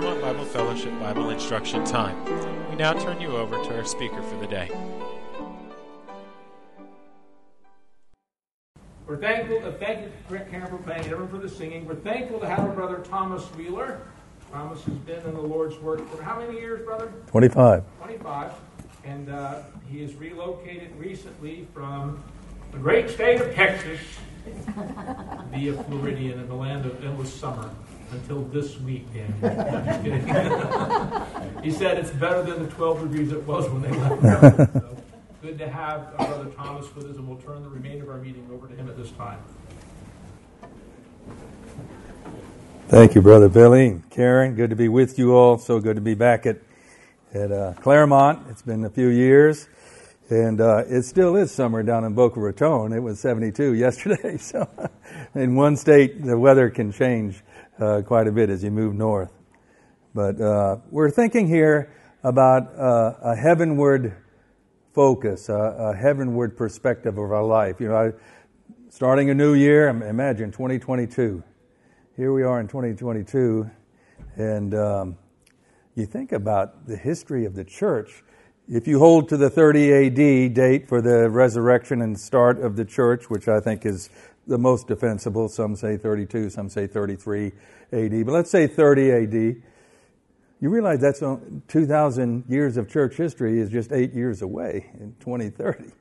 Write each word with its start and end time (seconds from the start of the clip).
Claremont 0.00 0.22
Bible 0.22 0.44
Fellowship 0.46 0.98
Bible 0.98 1.28
Instruction 1.28 1.84
Time. 1.84 2.24
We 2.70 2.76
now 2.76 2.94
turn 2.94 3.20
you 3.20 3.36
over 3.36 3.62
to 3.62 3.76
our 3.76 3.84
speaker 3.84 4.22
for 4.22 4.36
the 4.36 4.46
day. 4.46 4.70
We're 9.06 9.18
thankful, 9.18 9.58
uh, 9.62 9.72
thank 9.72 10.06
you, 10.06 10.10
Karen, 10.50 10.68
for 10.68 10.78
playing, 10.78 11.04
everyone 11.04 11.28
for 11.28 11.36
the 11.36 11.50
singing. 11.50 11.84
We're 11.84 11.96
thankful 11.96 12.40
to 12.40 12.48
have 12.48 12.60
our 12.60 12.70
brother 12.70 13.04
Thomas 13.10 13.44
Wheeler. 13.54 14.00
Thomas 14.50 14.82
has 14.84 14.94
been 14.94 15.20
in 15.20 15.34
the 15.34 15.42
Lord's 15.42 15.76
work 15.80 16.08
for 16.08 16.22
how 16.22 16.40
many 16.40 16.58
years, 16.58 16.82
brother? 16.82 17.12
25. 17.26 17.84
25. 17.98 18.52
And 19.04 19.28
uh, 19.28 19.60
he 19.90 20.00
has 20.00 20.14
relocated 20.14 20.96
recently 20.96 21.68
from 21.74 22.24
the 22.72 22.78
great 22.78 23.10
state 23.10 23.38
of 23.42 23.54
Texas 23.54 24.00
via 25.50 25.74
Floridian 25.74 26.40
in 26.40 26.48
the 26.48 26.54
land 26.54 26.86
of 26.86 27.04
endless 27.04 27.34
summer 27.34 27.68
until 28.12 28.42
this 28.44 28.78
week, 28.80 29.06
Dan. 29.42 30.46
He 31.62 31.70
said 31.70 31.98
it's 31.98 32.10
better 32.10 32.42
than 32.42 32.62
the 32.64 32.70
12 32.70 33.10
degrees 33.10 33.32
it 33.32 33.46
was 33.46 33.68
when 33.68 33.82
they 33.82 33.90
left. 33.90 34.72
So, 34.72 34.96
good 35.42 35.58
to 35.58 35.68
have 35.68 36.16
brother 36.16 36.50
Thomas 36.56 36.94
with 36.94 37.04
us, 37.04 37.16
and 37.16 37.28
we'll 37.28 37.36
turn 37.36 37.62
the 37.62 37.68
remainder 37.68 38.04
of 38.04 38.10
our 38.10 38.16
meeting 38.16 38.48
over 38.50 38.66
to 38.66 38.74
him 38.74 38.88
at 38.88 38.96
this 38.96 39.10
time. 39.10 39.38
Thank 42.88 43.14
you, 43.14 43.20
Brother 43.20 43.48
Billy. 43.48 44.00
Karen, 44.10 44.54
good 44.54 44.70
to 44.70 44.76
be 44.76 44.88
with 44.88 45.18
you 45.18 45.34
all. 45.36 45.58
So 45.58 45.80
good 45.80 45.96
to 45.96 46.02
be 46.02 46.14
back 46.14 46.46
at, 46.46 46.58
at 47.32 47.52
uh, 47.52 47.74
Claremont. 47.74 48.46
It's 48.50 48.62
been 48.62 48.84
a 48.84 48.90
few 48.90 49.08
years. 49.08 49.68
And 50.28 50.60
uh, 50.60 50.84
it 50.88 51.02
still 51.02 51.36
is 51.36 51.52
summer 51.52 51.82
down 51.82 52.04
in 52.04 52.14
Boca 52.14 52.40
Raton. 52.40 52.92
It 52.92 53.00
was 53.00 53.20
72 53.20 53.74
yesterday. 53.74 54.38
So, 54.38 54.68
in 55.34 55.56
one 55.56 55.76
state, 55.76 56.24
the 56.24 56.38
weather 56.38 56.70
can 56.70 56.90
change 56.90 57.42
uh, 57.80 58.02
quite 58.02 58.26
a 58.26 58.32
bit 58.32 58.50
as 58.50 58.62
you 58.62 58.70
move 58.70 58.94
north. 58.94 59.32
But 60.14 60.40
uh, 60.40 60.76
we're 60.90 61.10
thinking 61.10 61.46
here 61.46 61.94
about 62.22 62.74
uh, 62.76 63.14
a 63.22 63.36
heavenward 63.36 64.16
focus, 64.92 65.48
a, 65.48 65.54
a, 65.54 65.96
heavenward 65.96 66.56
perspective 66.56 67.16
of 67.16 67.30
our 67.30 67.44
life. 67.44 67.80
You 67.80 67.88
know, 67.88 67.96
I, 67.96 68.12
starting 68.90 69.30
a 69.30 69.34
new 69.34 69.54
year, 69.54 69.88
imagine 69.88 70.50
2022. 70.50 71.42
Here 72.16 72.32
we 72.32 72.42
are 72.42 72.60
in 72.60 72.66
2022, 72.66 73.70
and 74.36 74.74
um, 74.74 75.16
you 75.94 76.06
think 76.06 76.32
about 76.32 76.86
the 76.86 76.96
history 76.96 77.44
of 77.44 77.54
the 77.54 77.64
church 77.64 78.22
if 78.72 78.86
you 78.86 79.00
hold 79.00 79.28
to 79.28 79.36
the 79.36 79.50
30 79.50 79.92
AD 79.92 80.54
date 80.54 80.88
for 80.88 81.02
the 81.02 81.28
resurrection 81.28 82.02
and 82.02 82.18
start 82.18 82.60
of 82.60 82.76
the 82.76 82.84
church, 82.84 83.28
which 83.28 83.48
I 83.48 83.58
think 83.58 83.84
is 83.84 84.10
the 84.46 84.58
most 84.58 84.88
defensible, 84.88 85.48
some 85.48 85.76
say 85.76 85.96
32, 85.96 86.50
some 86.50 86.68
say 86.68 86.86
33 86.86 87.52
AD, 87.92 88.26
but 88.26 88.32
let's 88.32 88.50
say 88.50 88.66
30 88.66 89.10
AD, 89.12 89.32
you 90.62 90.68
realize 90.68 91.00
that's 91.00 91.20
2,000 91.20 92.44
years 92.48 92.76
of 92.76 92.88
church 92.88 93.16
history 93.16 93.58
is 93.58 93.70
just 93.70 93.92
eight 93.92 94.12
years 94.12 94.42
away 94.42 94.90
in 94.98 95.14
2030. 95.20 95.92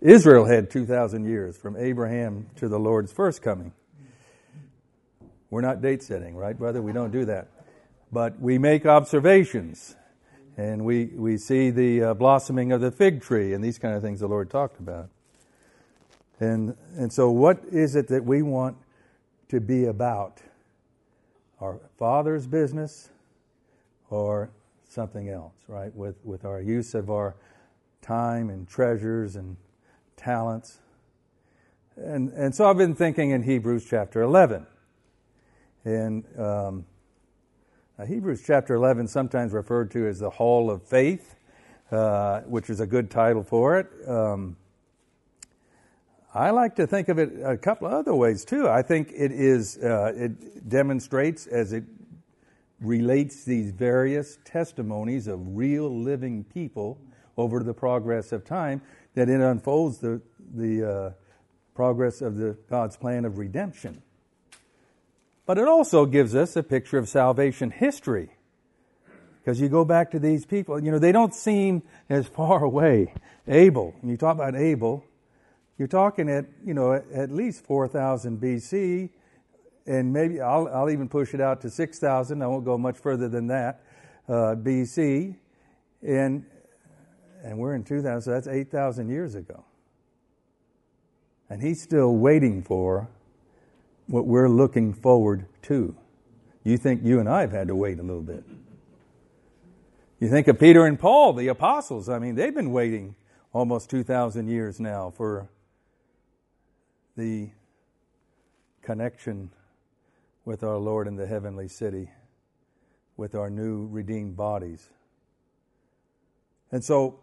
Israel 0.00 0.44
had 0.44 0.70
2,000 0.70 1.24
years 1.24 1.56
from 1.56 1.76
Abraham 1.76 2.48
to 2.56 2.68
the 2.68 2.78
Lord's 2.78 3.12
first 3.12 3.42
coming. 3.42 3.72
We're 5.50 5.62
not 5.62 5.82
date 5.82 6.02
setting, 6.02 6.36
right, 6.36 6.56
brother? 6.56 6.80
We 6.80 6.92
don't 6.92 7.10
do 7.10 7.24
that. 7.24 7.48
But 8.12 8.40
we 8.40 8.58
make 8.58 8.86
observations 8.86 9.96
and 10.56 10.84
we, 10.84 11.06
we 11.06 11.38
see 11.38 11.70
the 11.70 12.02
uh, 12.02 12.14
blossoming 12.14 12.72
of 12.72 12.80
the 12.80 12.90
fig 12.90 13.22
tree 13.22 13.52
and 13.54 13.62
these 13.62 13.78
kind 13.78 13.94
of 13.94 14.02
things 14.02 14.20
the 14.20 14.28
Lord 14.28 14.50
talked 14.50 14.78
about. 14.78 15.08
And, 16.40 16.76
and 16.96 17.12
so, 17.12 17.30
what 17.30 17.60
is 17.72 17.96
it 17.96 18.08
that 18.08 18.24
we 18.24 18.42
want 18.42 18.76
to 19.48 19.60
be 19.60 19.86
about? 19.86 20.40
Our 21.60 21.80
Father's 21.98 22.46
business 22.46 23.10
or 24.10 24.50
something 24.88 25.28
else, 25.28 25.54
right? 25.66 25.94
With, 25.94 26.16
with 26.24 26.44
our 26.44 26.60
use 26.60 26.94
of 26.94 27.10
our 27.10 27.34
time 28.00 28.50
and 28.50 28.68
treasures 28.68 29.34
and 29.34 29.56
talents. 30.16 30.78
And, 31.96 32.30
and 32.30 32.54
so, 32.54 32.70
I've 32.70 32.78
been 32.78 32.94
thinking 32.94 33.30
in 33.30 33.42
Hebrews 33.42 33.86
chapter 33.88 34.22
11. 34.22 34.66
And 35.84 36.24
um, 36.38 36.84
Hebrews 38.06 38.44
chapter 38.46 38.74
11, 38.74 39.08
sometimes 39.08 39.52
referred 39.52 39.90
to 39.92 40.06
as 40.06 40.20
the 40.20 40.30
Hall 40.30 40.70
of 40.70 40.84
Faith, 40.84 41.34
uh, 41.90 42.42
which 42.42 42.70
is 42.70 42.78
a 42.78 42.86
good 42.86 43.10
title 43.10 43.42
for 43.42 43.78
it. 43.78 43.88
Um, 44.06 44.56
I 46.34 46.50
like 46.50 46.76
to 46.76 46.86
think 46.86 47.08
of 47.08 47.18
it 47.18 47.32
a 47.42 47.56
couple 47.56 47.86
of 47.86 47.94
other 47.94 48.14
ways 48.14 48.44
too. 48.44 48.68
I 48.68 48.82
think 48.82 49.10
it 49.14 49.32
is 49.32 49.78
uh, 49.78 50.12
it 50.14 50.68
demonstrates 50.68 51.46
as 51.46 51.72
it 51.72 51.84
relates 52.80 53.44
these 53.44 53.70
various 53.70 54.38
testimonies 54.44 55.26
of 55.26 55.56
real 55.56 55.88
living 55.88 56.44
people 56.44 57.00
over 57.36 57.62
the 57.62 57.72
progress 57.72 58.30
of 58.32 58.44
time 58.44 58.82
that 59.14 59.28
it 59.28 59.40
unfolds 59.40 59.98
the 59.98 60.20
the 60.54 60.90
uh, 60.90 61.10
progress 61.74 62.20
of 62.20 62.36
the 62.36 62.58
God's 62.68 62.96
plan 62.96 63.24
of 63.24 63.38
redemption. 63.38 64.02
But 65.46 65.56
it 65.56 65.66
also 65.66 66.04
gives 66.04 66.34
us 66.34 66.56
a 66.56 66.62
picture 66.62 66.98
of 66.98 67.08
salvation 67.08 67.70
history. 67.70 68.28
Because 69.40 69.62
you 69.62 69.70
go 69.70 69.86
back 69.86 70.10
to 70.10 70.18
these 70.18 70.44
people, 70.44 70.82
you 70.82 70.90
know, 70.90 70.98
they 70.98 71.12
don't 71.12 71.32
seem 71.32 71.82
as 72.10 72.26
far 72.26 72.62
away. 72.72 73.14
Abel, 73.46 73.94
when 74.02 74.10
you 74.10 74.18
talk 74.18 74.34
about 74.34 74.54
Abel, 74.54 75.04
you're 75.78 75.88
talking 75.88 76.28
at, 76.28 76.46
you 76.64 76.74
know, 76.74 76.92
at 76.92 77.30
least 77.30 77.64
4,000 77.64 78.40
BC, 78.40 79.10
and 79.86 80.12
maybe 80.12 80.40
I'll, 80.40 80.68
I'll 80.68 80.90
even 80.90 81.08
push 81.08 81.34
it 81.34 81.40
out 81.40 81.60
to 81.62 81.70
6,000. 81.70 82.42
I 82.42 82.46
won't 82.46 82.64
go 82.64 82.76
much 82.76 82.98
further 82.98 83.28
than 83.28 83.46
that, 83.46 83.82
uh, 84.28 84.56
BC. 84.56 85.36
And, 86.02 86.44
and 87.44 87.58
we're 87.58 87.74
in 87.74 87.84
2000, 87.84 88.20
so 88.22 88.30
that's 88.32 88.48
8,000 88.48 89.08
years 89.08 89.36
ago. 89.36 89.64
And 91.48 91.62
he's 91.62 91.80
still 91.80 92.16
waiting 92.16 92.62
for 92.62 93.08
what 94.08 94.26
we're 94.26 94.48
looking 94.48 94.92
forward 94.92 95.46
to. 95.62 95.94
You 96.64 96.76
think 96.76 97.02
you 97.04 97.20
and 97.20 97.28
I 97.28 97.42
have 97.42 97.52
had 97.52 97.68
to 97.68 97.76
wait 97.76 97.98
a 97.98 98.02
little 98.02 98.20
bit. 98.20 98.44
You 100.20 100.28
think 100.28 100.48
of 100.48 100.58
Peter 100.58 100.84
and 100.84 100.98
Paul, 100.98 101.32
the 101.32 101.48
apostles. 101.48 102.08
I 102.08 102.18
mean, 102.18 102.34
they've 102.34 102.54
been 102.54 102.72
waiting 102.72 103.14
almost 103.52 103.88
2,000 103.88 104.48
years 104.48 104.80
now 104.80 105.10
for 105.16 105.48
the 107.18 107.48
connection 108.80 109.50
with 110.44 110.62
our 110.62 110.78
Lord 110.78 111.08
in 111.08 111.16
the 111.16 111.26
heavenly 111.26 111.66
city, 111.66 112.08
with 113.16 113.34
our 113.34 113.50
new 113.50 113.88
redeemed 113.88 114.36
bodies. 114.36 114.88
And 116.70 116.82
so, 116.82 117.18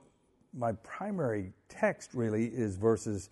my 0.54 0.74
primary 0.74 1.54
text 1.70 2.14
really 2.14 2.48
is 2.48 2.76
verses 2.76 3.30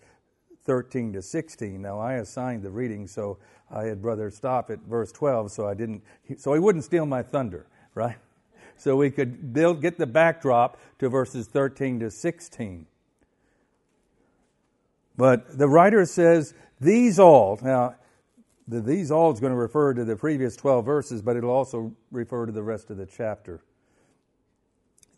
13 0.64 1.12
to 1.12 1.22
16. 1.22 1.82
Now 1.82 1.98
I 1.98 2.14
assigned 2.14 2.62
the 2.62 2.70
reading, 2.70 3.06
so 3.06 3.36
I 3.70 3.84
had 3.84 4.00
brother 4.00 4.30
stop 4.30 4.70
at 4.70 4.80
verse 4.80 5.12
12, 5.12 5.52
so 5.52 5.68
I 5.68 5.74
didn't, 5.74 6.02
so 6.38 6.54
he 6.54 6.60
wouldn't 6.60 6.84
steal 6.84 7.04
my 7.04 7.22
thunder, 7.22 7.66
right? 7.94 8.16
So 8.76 8.96
we 8.96 9.12
could 9.12 9.52
build, 9.52 9.80
get 9.80 9.98
the 9.98 10.06
backdrop 10.06 10.80
to 10.98 11.08
verses 11.08 11.46
13 11.46 12.00
to 12.00 12.10
16. 12.10 12.86
But 15.16 15.58
the 15.58 15.68
writer 15.68 16.04
says, 16.06 16.54
these 16.80 17.18
all, 17.18 17.58
now, 17.62 17.94
the 18.66 18.80
these 18.80 19.10
all 19.10 19.32
is 19.32 19.40
going 19.40 19.52
to 19.52 19.58
refer 19.58 19.94
to 19.94 20.04
the 20.04 20.16
previous 20.16 20.56
12 20.56 20.84
verses, 20.84 21.22
but 21.22 21.36
it'll 21.36 21.50
also 21.50 21.94
refer 22.10 22.46
to 22.46 22.52
the 22.52 22.62
rest 22.62 22.90
of 22.90 22.96
the 22.96 23.06
chapter. 23.06 23.62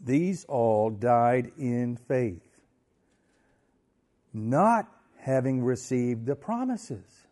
These 0.01 0.45
all 0.45 0.91
died 0.91 1.53
in 1.57 1.97
faith, 1.97 2.61
not 4.35 4.89
having 5.19 5.63
received 5.63 6.27
the 6.27 6.37
promises. 6.37 7.27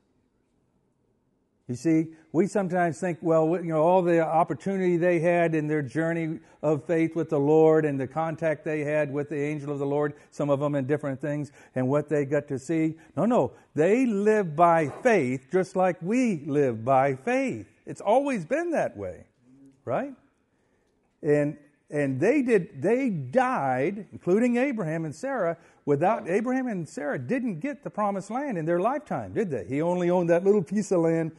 You 1.69 1.75
see, 1.75 2.09
we 2.35 2.49
sometimes 2.49 2.99
think, 2.99 3.19
well, 3.23 3.47
you 3.63 3.69
know, 3.69 3.81
all 3.81 4.03
the 4.03 4.19
opportunity 4.19 4.97
they 4.97 5.21
had 5.21 5.55
in 5.55 5.69
their 5.69 5.83
journey 5.83 6.41
of 6.65 6.85
faith 6.85 7.15
with 7.15 7.31
the 7.31 7.39
Lord 7.39 7.85
and 7.85 7.99
the 7.99 8.09
contact 8.09 8.65
they 8.65 8.81
had 8.81 9.13
with 9.13 9.29
the 9.29 9.41
angel 9.41 9.71
of 9.71 9.79
the 9.79 9.87
Lord, 9.87 10.15
some 10.33 10.51
of 10.51 10.59
them 10.59 10.75
in 10.75 10.85
different 10.85 11.21
things, 11.21 11.53
and 11.77 11.87
what 11.87 12.09
they 12.09 12.25
got 12.25 12.49
to 12.49 12.59
see. 12.59 12.97
No, 13.17 13.25
no. 13.25 13.53
They 13.77 14.05
live 14.05 14.57
by 14.57 14.89
faith 14.89 15.47
just 15.53 15.77
like 15.77 15.97
we 16.03 16.43
live 16.45 16.85
by 16.85 17.15
faith. 17.15 17.69
It's 17.87 18.01
always 18.01 18.45
been 18.45 18.73
that 18.73 18.97
way, 18.97 19.27
right? 19.85 20.15
And 21.23 21.57
and 21.89 22.19
they 22.19 22.43
did 22.43 22.83
they 22.83 23.11
died 23.11 24.07
including 24.11 24.57
abraham 24.57 25.05
and 25.05 25.15
sarah 25.15 25.55
without 25.85 26.27
abraham 26.27 26.67
and 26.67 26.89
sarah 26.89 27.19
didn't 27.19 27.61
get 27.61 27.85
the 27.85 27.91
promised 27.91 28.31
land 28.31 28.57
in 28.57 28.65
their 28.65 28.81
lifetime 28.81 29.35
did 29.35 29.51
they 29.51 29.67
he 29.69 29.83
only 29.83 30.09
owned 30.09 30.31
that 30.31 30.43
little 30.45 30.63
piece 30.63 30.91
of 30.91 31.01
land 31.01 31.31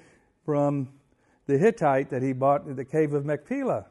from 0.46 0.88
the 1.48 1.58
hittite 1.58 2.10
that 2.10 2.22
he 2.22 2.34
bought 2.34 2.66
in 2.66 2.76
the 2.76 2.86
cave 2.86 3.14
of 3.14 3.26
machpelah 3.26 3.86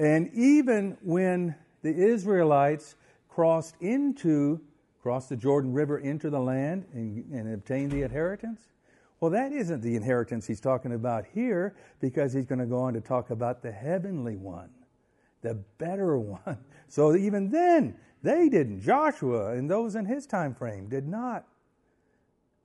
and 0.00 0.30
even 0.34 0.96
when 1.02 1.54
the 1.82 1.94
israelites 1.94 2.96
crossed 3.28 3.74
into 3.80 4.60
crossed 5.02 5.28
the 5.28 5.36
jordan 5.36 5.72
river 5.72 5.98
into 5.98 6.30
the 6.30 6.40
land 6.40 6.84
and, 6.94 7.24
and 7.32 7.54
obtained 7.54 7.92
the 7.92 8.02
inheritance 8.02 8.68
Well, 9.20 9.30
that 9.30 9.52
isn't 9.52 9.80
the 9.80 9.96
inheritance 9.96 10.46
he's 10.46 10.60
talking 10.60 10.92
about 10.92 11.24
here 11.32 11.74
because 12.00 12.32
he's 12.32 12.44
going 12.44 12.58
to 12.58 12.66
go 12.66 12.78
on 12.80 12.92
to 12.94 13.00
talk 13.00 13.30
about 13.30 13.62
the 13.62 13.72
heavenly 13.72 14.36
one, 14.36 14.68
the 15.42 15.54
better 15.78 16.18
one. 16.18 16.58
So 16.88 17.16
even 17.16 17.50
then, 17.50 17.96
they 18.22 18.48
didn't. 18.48 18.82
Joshua 18.82 19.52
and 19.52 19.70
those 19.70 19.94
in 19.94 20.04
his 20.04 20.26
time 20.26 20.54
frame 20.54 20.88
did 20.88 21.08
not 21.08 21.46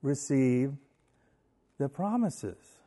receive 0.02 0.72
the 1.82 1.88
promises. 1.88 2.78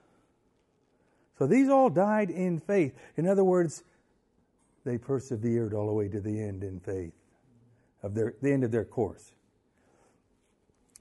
So 1.37 1.45
these 1.45 1.67
all 1.67 1.89
died 1.89 2.29
in 2.29 2.59
faith. 2.59 2.93
In 3.17 3.27
other 3.27 3.43
words, 3.43 3.83
they 4.85 4.97
persevered 4.97 5.73
all 5.73 5.87
the 5.87 5.93
way 5.93 6.07
to 6.07 6.21
the 6.21 6.41
end 6.41 6.63
in 6.63 6.79
faith, 6.79 7.13
of 8.01 8.13
their, 8.13 8.35
the 8.41 8.53
end 8.53 8.63
of 8.63 8.71
their 8.71 8.85
course. 8.85 9.33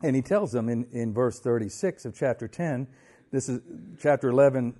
And 0.02 0.16
he 0.16 0.22
tells 0.22 0.50
them 0.50 0.68
in, 0.68 0.86
in 0.92 1.14
verse 1.14 1.38
36 1.38 2.04
of 2.04 2.16
chapter 2.16 2.48
10, 2.48 2.88
this 3.30 3.48
is 3.48 3.60
chapter 4.00 4.28
11 4.28 4.74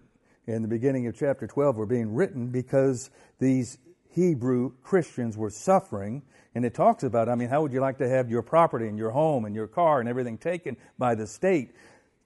and 0.47 0.63
the 0.63 0.69
beginning 0.69 1.07
of 1.07 1.17
chapter 1.17 1.47
12 1.47 1.77
were 1.77 1.87
being 1.87 2.15
written 2.15 2.49
because 2.49 3.11
these 3.39 3.79
Hebrew 4.11 4.73
Christians 4.83 5.37
were 5.37 5.51
suffering. 5.51 6.23
And 6.55 6.65
it 6.65 6.75
talks 6.75 7.03
about, 7.03 7.29
I 7.29 7.35
mean, 7.35 7.49
how 7.49 7.63
would 7.63 7.73
you 7.73 7.81
like 7.81 7.99
to 7.99 8.09
have 8.09 8.31
your 8.31 8.43
property 8.43 8.87
and 8.87 8.99
your 8.99 9.11
home 9.11 9.45
and 9.45 9.55
your 9.55 9.67
car 9.67 10.01
and 10.01 10.09
everything 10.09 10.37
taken 10.37 10.77
by 10.99 11.15
the 11.15 11.27
state? 11.27 11.75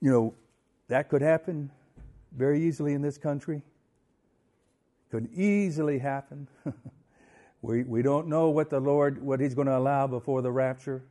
You 0.01 0.11
know, 0.11 0.33
that 0.89 1.07
could 1.07 1.21
happen 1.21 1.71
very 2.35 2.61
easily 2.63 2.93
in 2.93 3.01
this 3.01 3.17
country. 3.17 3.61
Could 5.11 5.29
easily 5.33 5.99
happen. 5.99 6.47
we, 7.61 7.83
we 7.83 8.01
don't 8.01 8.27
know 8.27 8.49
what 8.49 8.69
the 8.69 8.79
Lord, 8.79 9.21
what 9.21 9.39
He's 9.39 9.55
going 9.55 9.67
to 9.67 9.77
allow 9.77 10.05
before 10.07 10.41
the 10.41 10.51
rapture. 10.51 11.03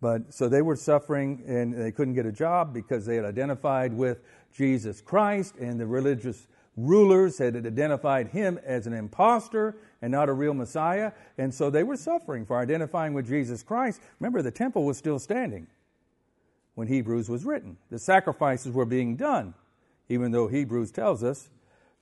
But 0.00 0.34
so 0.34 0.48
they 0.48 0.60
were 0.60 0.76
suffering 0.76 1.42
and 1.46 1.74
they 1.74 1.90
couldn't 1.90 2.14
get 2.14 2.26
a 2.26 2.32
job 2.32 2.74
because 2.74 3.06
they 3.06 3.16
had 3.16 3.24
identified 3.24 3.94
with 3.94 4.20
Jesus 4.54 5.00
Christ 5.00 5.56
and 5.56 5.80
the 5.80 5.86
religious 5.86 6.48
rulers 6.76 7.38
had 7.38 7.56
identified 7.56 8.28
him 8.28 8.60
as 8.64 8.86
an 8.86 8.92
impostor 8.92 9.76
and 10.02 10.12
not 10.12 10.28
a 10.28 10.32
real 10.32 10.52
Messiah. 10.52 11.12
And 11.38 11.52
so 11.52 11.70
they 11.70 11.82
were 11.82 11.96
suffering 11.96 12.44
for 12.44 12.58
identifying 12.58 13.14
with 13.14 13.26
Jesus 13.26 13.62
Christ. 13.62 14.02
Remember, 14.20 14.42
the 14.42 14.50
temple 14.50 14.84
was 14.84 14.98
still 14.98 15.18
standing 15.18 15.66
when 16.76 16.86
Hebrews 16.86 17.28
was 17.28 17.44
written. 17.44 17.78
The 17.90 17.98
sacrifices 17.98 18.70
were 18.70 18.84
being 18.84 19.16
done, 19.16 19.54
even 20.08 20.30
though 20.30 20.46
Hebrews 20.46 20.92
tells 20.92 21.24
us 21.24 21.48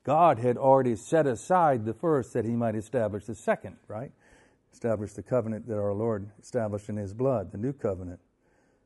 God 0.03 0.37
had 0.37 0.57
already 0.57 0.95
set 0.97 1.25
aside 1.25 1.85
the 1.85 1.93
first 1.93 2.33
that 2.33 2.45
he 2.45 2.51
might 2.51 2.75
establish 2.75 3.25
the 3.25 3.33
second, 3.33 3.77
right? 3.87 4.11
Establish 4.71 5.13
the 5.13 5.23
covenant 5.23 5.67
that 5.67 5.77
our 5.77 5.93
Lord 5.93 6.29
established 6.39 6.89
in 6.89 6.97
his 6.97 7.13
blood, 7.13 7.53
the 7.53 7.57
new 7.57 7.73
covenant. 7.73 8.19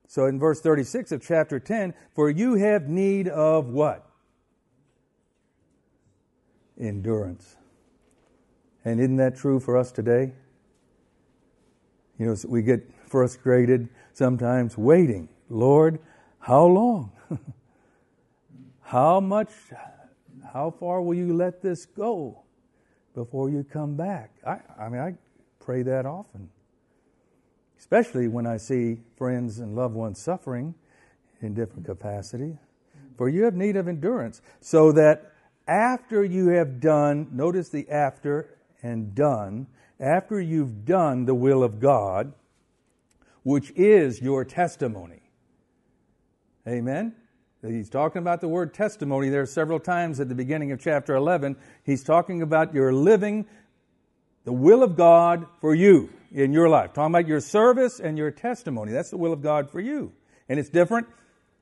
So 0.08 0.28
in 0.28 0.40
verse 0.40 0.62
36 0.62 1.12
of 1.12 1.24
chapter 1.24 1.60
10, 1.60 1.96
for 2.14 2.30
you 2.30 2.54
have 2.54 2.88
need 2.88 3.28
of 3.28 3.72
what? 3.72 4.08
Endurance. 6.80 7.58
And 8.86 9.00
isn't 9.00 9.18
that 9.18 9.36
true 9.36 9.60
for 9.60 9.76
us 9.76 9.92
today? 9.92 10.34
You 12.20 12.28
know, 12.28 12.36
we 12.48 12.62
get 12.62 12.90
frustrated 13.08 13.90
sometimes 14.14 14.78
waiting. 14.78 15.30
Lord, 15.50 16.00
how 16.40 16.66
long? 16.66 17.12
how 18.82 19.20
much, 19.20 19.50
how 20.54 20.72
far 20.72 21.02
will 21.02 21.16
you 21.16 21.34
let 21.34 21.62
this 21.62 21.86
go 21.86 22.44
before 23.16 23.50
you 23.50 23.64
come 23.64 23.96
back? 23.96 24.32
I, 24.46 24.60
I 24.80 24.90
mean, 24.90 25.02
I 25.02 25.16
pray 25.60 25.82
that 25.84 26.06
often, 26.06 26.50
especially 27.78 28.28
when 28.28 28.46
I 28.46 28.58
see 28.58 29.00
friends 29.18 29.60
and 29.60 29.76
loved 29.76 29.96
ones 29.96 30.22
suffering 30.22 30.76
in 31.42 31.54
different 31.54 31.86
capacity. 31.86 32.58
For 33.18 33.28
you 33.28 33.44
have 33.44 33.56
need 33.56 33.76
of 33.76 33.88
endurance, 33.88 34.42
so 34.62 34.92
that 34.94 35.34
after 35.68 36.24
you 36.24 36.50
have 36.50 36.80
done, 36.80 37.28
notice 37.32 37.70
the 37.70 37.90
after 37.90 38.58
and 38.82 39.14
done, 39.14 39.68
after 40.00 40.40
you've 40.40 40.86
done 40.86 41.26
the 41.26 41.36
will 41.36 41.64
of 41.64 41.80
God, 41.80 42.34
which 43.44 43.72
is 43.76 44.22
your 44.22 44.46
testimony. 44.46 45.29
Amen? 46.68 47.16
He's 47.62 47.90
talking 47.90 48.22
about 48.22 48.40
the 48.40 48.48
word 48.48 48.74
testimony 48.74 49.30
there 49.30 49.46
several 49.46 49.80
times 49.80 50.20
at 50.20 50.30
the 50.30 50.36
beginning 50.36 50.72
of 50.72 50.80
chapter 50.80 51.16
11. 51.16 51.58
He's 51.84 52.04
talking 52.04 52.42
about 52.42 52.74
your 52.74 52.94
living 52.94 53.46
the 54.46 54.54
will 54.54 54.82
of 54.82 54.96
God 54.96 55.46
for 55.60 55.76
you 55.76 56.10
in 56.32 56.54
your 56.54 56.70
life. 56.70 56.94
Talking 56.94 57.14
about 57.14 57.28
your 57.28 57.42
service 57.42 58.00
and 58.00 58.18
your 58.18 58.32
testimony. 58.32 58.92
That's 58.92 59.10
the 59.10 59.18
will 59.18 59.34
of 59.34 59.42
God 59.42 59.70
for 59.70 59.80
you. 59.80 60.14
And 60.48 60.60
it's 60.60 60.70
different 60.70 61.08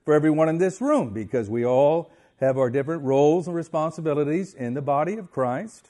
for 0.06 0.14
everyone 0.14 0.48
in 0.50 0.58
this 0.58 0.80
room 0.80 1.14
because 1.14 1.50
we 1.50 1.66
all 1.66 2.12
have 2.40 2.58
our 2.58 2.70
different 2.70 3.04
roles 3.04 3.48
and 3.48 3.56
responsibilities 3.56 4.54
in 4.54 4.74
the 4.74 4.82
body 4.82 5.18
of 5.18 5.32
Christ 5.32 5.90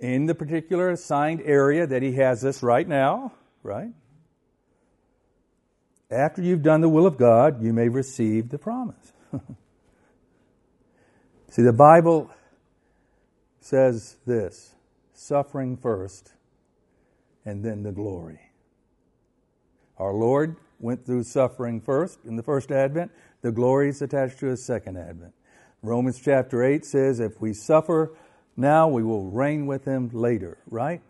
in 0.00 0.26
the 0.26 0.34
particular 0.34 0.90
assigned 0.90 1.42
area 1.44 1.86
that 1.86 2.02
He 2.02 2.12
has 2.12 2.44
us 2.44 2.62
right 2.62 2.86
now, 2.86 3.32
right? 3.62 3.90
After 6.10 6.40
you've 6.40 6.62
done 6.62 6.80
the 6.80 6.88
will 6.88 7.06
of 7.06 7.18
God, 7.18 7.62
you 7.62 7.72
may 7.72 7.88
receive 7.88 8.48
the 8.48 8.58
promise. 8.58 9.12
See, 11.50 11.62
the 11.62 11.72
Bible 11.72 12.30
says 13.60 14.16
this 14.26 14.74
suffering 15.12 15.76
first 15.76 16.32
and 17.44 17.64
then 17.64 17.82
the 17.82 17.92
glory. 17.92 18.40
Our 19.98 20.14
Lord 20.14 20.56
went 20.78 21.04
through 21.04 21.24
suffering 21.24 21.80
first 21.80 22.20
in 22.24 22.36
the 22.36 22.42
first 22.42 22.70
advent, 22.70 23.10
the 23.42 23.52
glory 23.52 23.88
is 23.88 24.00
attached 24.00 24.38
to 24.40 24.46
his 24.46 24.64
second 24.64 24.96
advent. 24.96 25.34
Romans 25.82 26.20
chapter 26.22 26.62
8 26.64 26.84
says, 26.84 27.20
if 27.20 27.40
we 27.40 27.52
suffer 27.52 28.14
now, 28.56 28.88
we 28.88 29.02
will 29.02 29.30
reign 29.30 29.66
with 29.66 29.84
him 29.84 30.10
later, 30.12 30.58
right? 30.68 31.00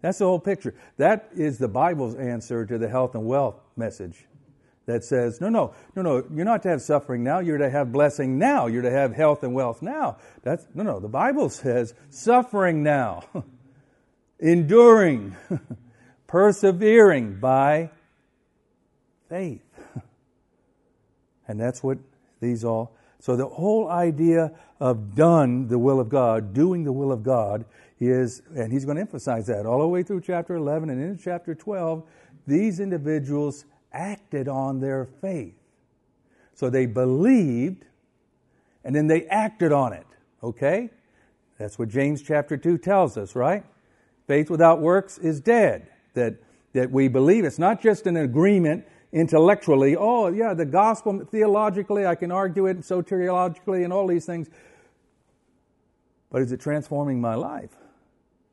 That's 0.00 0.18
the 0.18 0.26
whole 0.26 0.38
picture. 0.38 0.74
That 0.96 1.28
is 1.34 1.58
the 1.58 1.68
Bible's 1.68 2.14
answer 2.16 2.66
to 2.66 2.78
the 2.78 2.88
health 2.88 3.14
and 3.14 3.24
wealth 3.24 3.60
message 3.76 4.26
that 4.86 5.04
says, 5.04 5.40
no, 5.40 5.48
no, 5.48 5.74
no, 5.94 6.02
no, 6.02 6.24
you're 6.34 6.44
not 6.44 6.62
to 6.62 6.68
have 6.68 6.82
suffering 6.82 7.22
now, 7.22 7.38
you're 7.38 7.58
to 7.58 7.70
have 7.70 7.92
blessing 7.92 8.38
now, 8.38 8.66
you're 8.66 8.82
to 8.82 8.90
have 8.90 9.14
health 9.14 9.42
and 9.42 9.54
wealth 9.54 9.82
now. 9.82 10.16
That's, 10.42 10.66
no, 10.74 10.82
no, 10.82 11.00
the 11.00 11.08
Bible 11.08 11.48
says 11.50 11.94
suffering 12.10 12.82
now, 12.82 13.24
enduring, 14.40 15.36
persevering 16.26 17.38
by 17.38 17.90
faith. 19.28 19.62
and 21.48 21.60
that's 21.60 21.82
what 21.82 21.98
these 22.40 22.64
all, 22.64 22.96
so 23.20 23.36
the 23.36 23.46
whole 23.46 23.88
idea 23.88 24.50
of 24.80 25.14
done 25.14 25.68
the 25.68 25.78
will 25.78 26.00
of 26.00 26.08
God, 26.08 26.52
doing 26.52 26.82
the 26.82 26.92
will 26.92 27.12
of 27.12 27.22
God, 27.22 27.64
is, 28.00 28.42
and 28.56 28.72
he's 28.72 28.84
going 28.84 28.96
to 28.96 29.00
emphasize 29.00 29.46
that 29.46 29.64
all 29.64 29.78
the 29.78 29.86
way 29.86 30.02
through 30.02 30.22
chapter 30.22 30.56
11 30.56 30.90
and 30.90 31.00
into 31.00 31.22
chapter 31.22 31.54
12, 31.54 32.02
these 32.48 32.80
individuals 32.80 33.64
acted 33.92 34.48
on 34.48 34.80
their 34.80 35.06
faith. 35.20 35.54
So 36.54 36.70
they 36.70 36.86
believed 36.86 37.84
and 38.84 38.94
then 38.94 39.06
they 39.06 39.26
acted 39.26 39.72
on 39.72 39.92
it. 39.92 40.06
Okay? 40.42 40.90
That's 41.58 41.78
what 41.78 41.88
James 41.88 42.22
chapter 42.22 42.56
2 42.56 42.78
tells 42.78 43.16
us, 43.16 43.36
right? 43.36 43.64
Faith 44.26 44.50
without 44.50 44.80
works 44.80 45.18
is 45.18 45.40
dead. 45.40 45.88
That, 46.14 46.34
that 46.72 46.90
we 46.90 47.08
believe. 47.08 47.44
It's 47.44 47.58
not 47.58 47.80
just 47.80 48.06
an 48.06 48.16
agreement 48.16 48.84
intellectually. 49.12 49.96
Oh, 49.96 50.28
yeah, 50.28 50.54
the 50.54 50.64
gospel, 50.64 51.24
theologically, 51.24 52.06
I 52.06 52.14
can 52.14 52.30
argue 52.30 52.66
it, 52.66 52.80
soteriologically, 52.80 53.84
and 53.84 53.92
all 53.92 54.06
these 54.06 54.26
things. 54.26 54.48
But 56.30 56.42
is 56.42 56.52
it 56.52 56.60
transforming 56.60 57.20
my 57.20 57.34
life? 57.34 57.70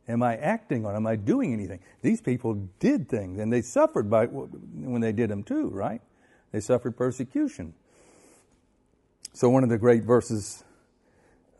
Am 0.09 0.23
I 0.23 0.35
acting 0.37 0.87
on? 0.87 0.95
Am 0.95 1.05
I 1.05 1.15
doing 1.15 1.53
anything? 1.53 1.79
These 2.01 2.19
people 2.19 2.55
did 2.79 3.07
things, 3.07 3.39
and 3.39 3.53
they 3.53 3.61
suffered 3.61 4.09
by 4.09 4.25
when 4.25 5.01
they 5.01 5.11
did 5.11 5.29
them 5.29 5.43
too, 5.43 5.69
right? 5.69 6.01
They 6.51 6.59
suffered 6.59 6.97
persecution. 6.97 7.75
So 9.33 9.49
one 9.49 9.63
of 9.63 9.69
the 9.69 9.77
great 9.77 10.03
verses 10.03 10.63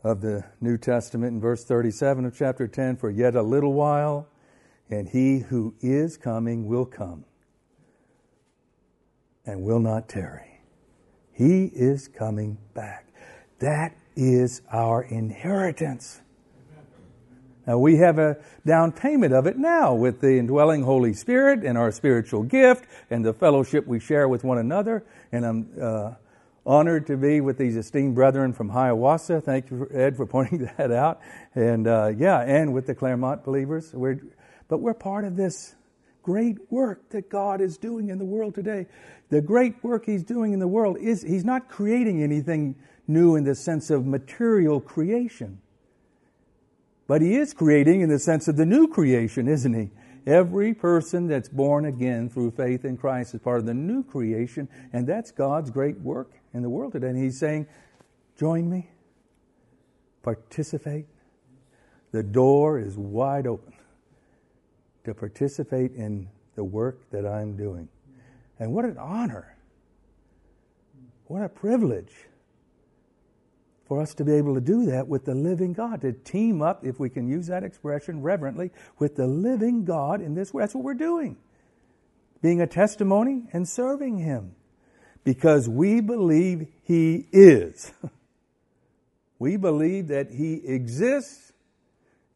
of 0.02 0.20
the 0.20 0.44
New 0.60 0.76
Testament 0.76 1.32
in 1.32 1.40
verse 1.40 1.64
37 1.64 2.24
of 2.24 2.36
chapter 2.36 2.66
10, 2.66 2.96
for 2.96 3.08
yet 3.08 3.36
a 3.36 3.42
little 3.42 3.72
while, 3.72 4.26
and 4.90 5.08
he 5.08 5.38
who 5.38 5.74
is 5.80 6.16
coming 6.16 6.66
will 6.66 6.86
come 6.86 7.24
and 9.46 9.62
will 9.62 9.78
not 9.78 10.08
tarry. 10.08 10.60
He 11.32 11.66
is 11.66 12.08
coming 12.08 12.58
back. 12.74 13.06
That 13.60 13.96
is 14.16 14.62
our 14.72 15.04
inheritance. 15.04 16.20
Now, 17.70 17.78
we 17.78 17.98
have 17.98 18.18
a 18.18 18.36
down 18.66 18.90
payment 18.90 19.32
of 19.32 19.46
it 19.46 19.56
now 19.56 19.94
with 19.94 20.20
the 20.20 20.38
indwelling 20.38 20.82
Holy 20.82 21.12
Spirit 21.12 21.62
and 21.62 21.78
our 21.78 21.92
spiritual 21.92 22.42
gift 22.42 22.84
and 23.10 23.24
the 23.24 23.32
fellowship 23.32 23.86
we 23.86 24.00
share 24.00 24.28
with 24.28 24.42
one 24.42 24.58
another. 24.58 25.04
And 25.30 25.46
I'm 25.46 25.68
uh, 25.80 26.14
honored 26.66 27.06
to 27.06 27.16
be 27.16 27.40
with 27.40 27.58
these 27.58 27.76
esteemed 27.76 28.16
brethren 28.16 28.52
from 28.52 28.70
Hiawatha. 28.70 29.42
Thank 29.42 29.70
you, 29.70 29.88
Ed, 29.94 30.16
for 30.16 30.26
pointing 30.26 30.68
that 30.78 30.90
out. 30.90 31.20
And 31.54 31.86
uh, 31.86 32.10
yeah, 32.18 32.40
and 32.40 32.74
with 32.74 32.88
the 32.88 32.94
Claremont 32.96 33.44
believers. 33.44 33.92
We're, 33.94 34.18
but 34.66 34.78
we're 34.78 34.92
part 34.92 35.24
of 35.24 35.36
this 35.36 35.76
great 36.24 36.56
work 36.72 37.08
that 37.10 37.30
God 37.30 37.60
is 37.60 37.78
doing 37.78 38.08
in 38.08 38.18
the 38.18 38.24
world 38.24 38.56
today. 38.56 38.88
The 39.28 39.40
great 39.40 39.84
work 39.84 40.06
He's 40.06 40.24
doing 40.24 40.54
in 40.54 40.58
the 40.58 40.66
world 40.66 40.98
is 40.98 41.22
He's 41.22 41.44
not 41.44 41.68
creating 41.68 42.20
anything 42.20 42.74
new 43.06 43.36
in 43.36 43.44
the 43.44 43.54
sense 43.54 43.90
of 43.90 44.06
material 44.06 44.80
creation. 44.80 45.60
But 47.10 47.22
He 47.22 47.34
is 47.34 47.52
creating 47.52 48.02
in 48.02 48.08
the 48.08 48.20
sense 48.20 48.46
of 48.46 48.56
the 48.56 48.64
new 48.64 48.86
creation, 48.86 49.48
isn't 49.48 49.74
He? 49.74 49.90
Every 50.30 50.72
person 50.72 51.26
that's 51.26 51.48
born 51.48 51.86
again 51.86 52.28
through 52.28 52.52
faith 52.52 52.84
in 52.84 52.96
Christ 52.96 53.34
is 53.34 53.40
part 53.40 53.58
of 53.58 53.66
the 53.66 53.74
new 53.74 54.04
creation, 54.04 54.68
and 54.92 55.08
that's 55.08 55.32
God's 55.32 55.72
great 55.72 55.98
work 55.98 56.30
in 56.54 56.62
the 56.62 56.70
world 56.70 56.92
today. 56.92 57.08
And 57.08 57.20
He's 57.20 57.36
saying, 57.36 57.66
Join 58.38 58.70
me, 58.70 58.90
participate. 60.22 61.06
The 62.12 62.22
door 62.22 62.78
is 62.78 62.96
wide 62.96 63.48
open 63.48 63.72
to 65.02 65.12
participate 65.12 65.90
in 65.96 66.28
the 66.54 66.62
work 66.62 67.10
that 67.10 67.26
I'm 67.26 67.56
doing. 67.56 67.88
And 68.60 68.72
what 68.72 68.84
an 68.84 68.98
honor! 68.98 69.56
What 71.26 71.42
a 71.42 71.48
privilege 71.48 72.28
for 73.90 74.00
us 74.00 74.14
to 74.14 74.24
be 74.24 74.34
able 74.34 74.54
to 74.54 74.60
do 74.60 74.86
that 74.86 75.08
with 75.08 75.24
the 75.24 75.34
living 75.34 75.72
God, 75.72 76.02
to 76.02 76.12
team 76.12 76.62
up, 76.62 76.86
if 76.86 77.00
we 77.00 77.10
can 77.10 77.26
use 77.26 77.48
that 77.48 77.64
expression 77.64 78.22
reverently, 78.22 78.70
with 79.00 79.16
the 79.16 79.26
living 79.26 79.84
God 79.84 80.20
in 80.20 80.36
this 80.36 80.54
way. 80.54 80.62
That's 80.62 80.76
what 80.76 80.84
we're 80.84 80.94
doing. 80.94 81.36
Being 82.40 82.60
a 82.60 82.68
testimony 82.68 83.48
and 83.52 83.68
serving 83.68 84.18
Him. 84.18 84.54
Because 85.24 85.68
we 85.68 86.00
believe 86.00 86.68
He 86.84 87.26
is. 87.32 87.90
we 89.40 89.56
believe 89.56 90.06
that 90.06 90.30
He 90.30 90.64
exists, 90.64 91.52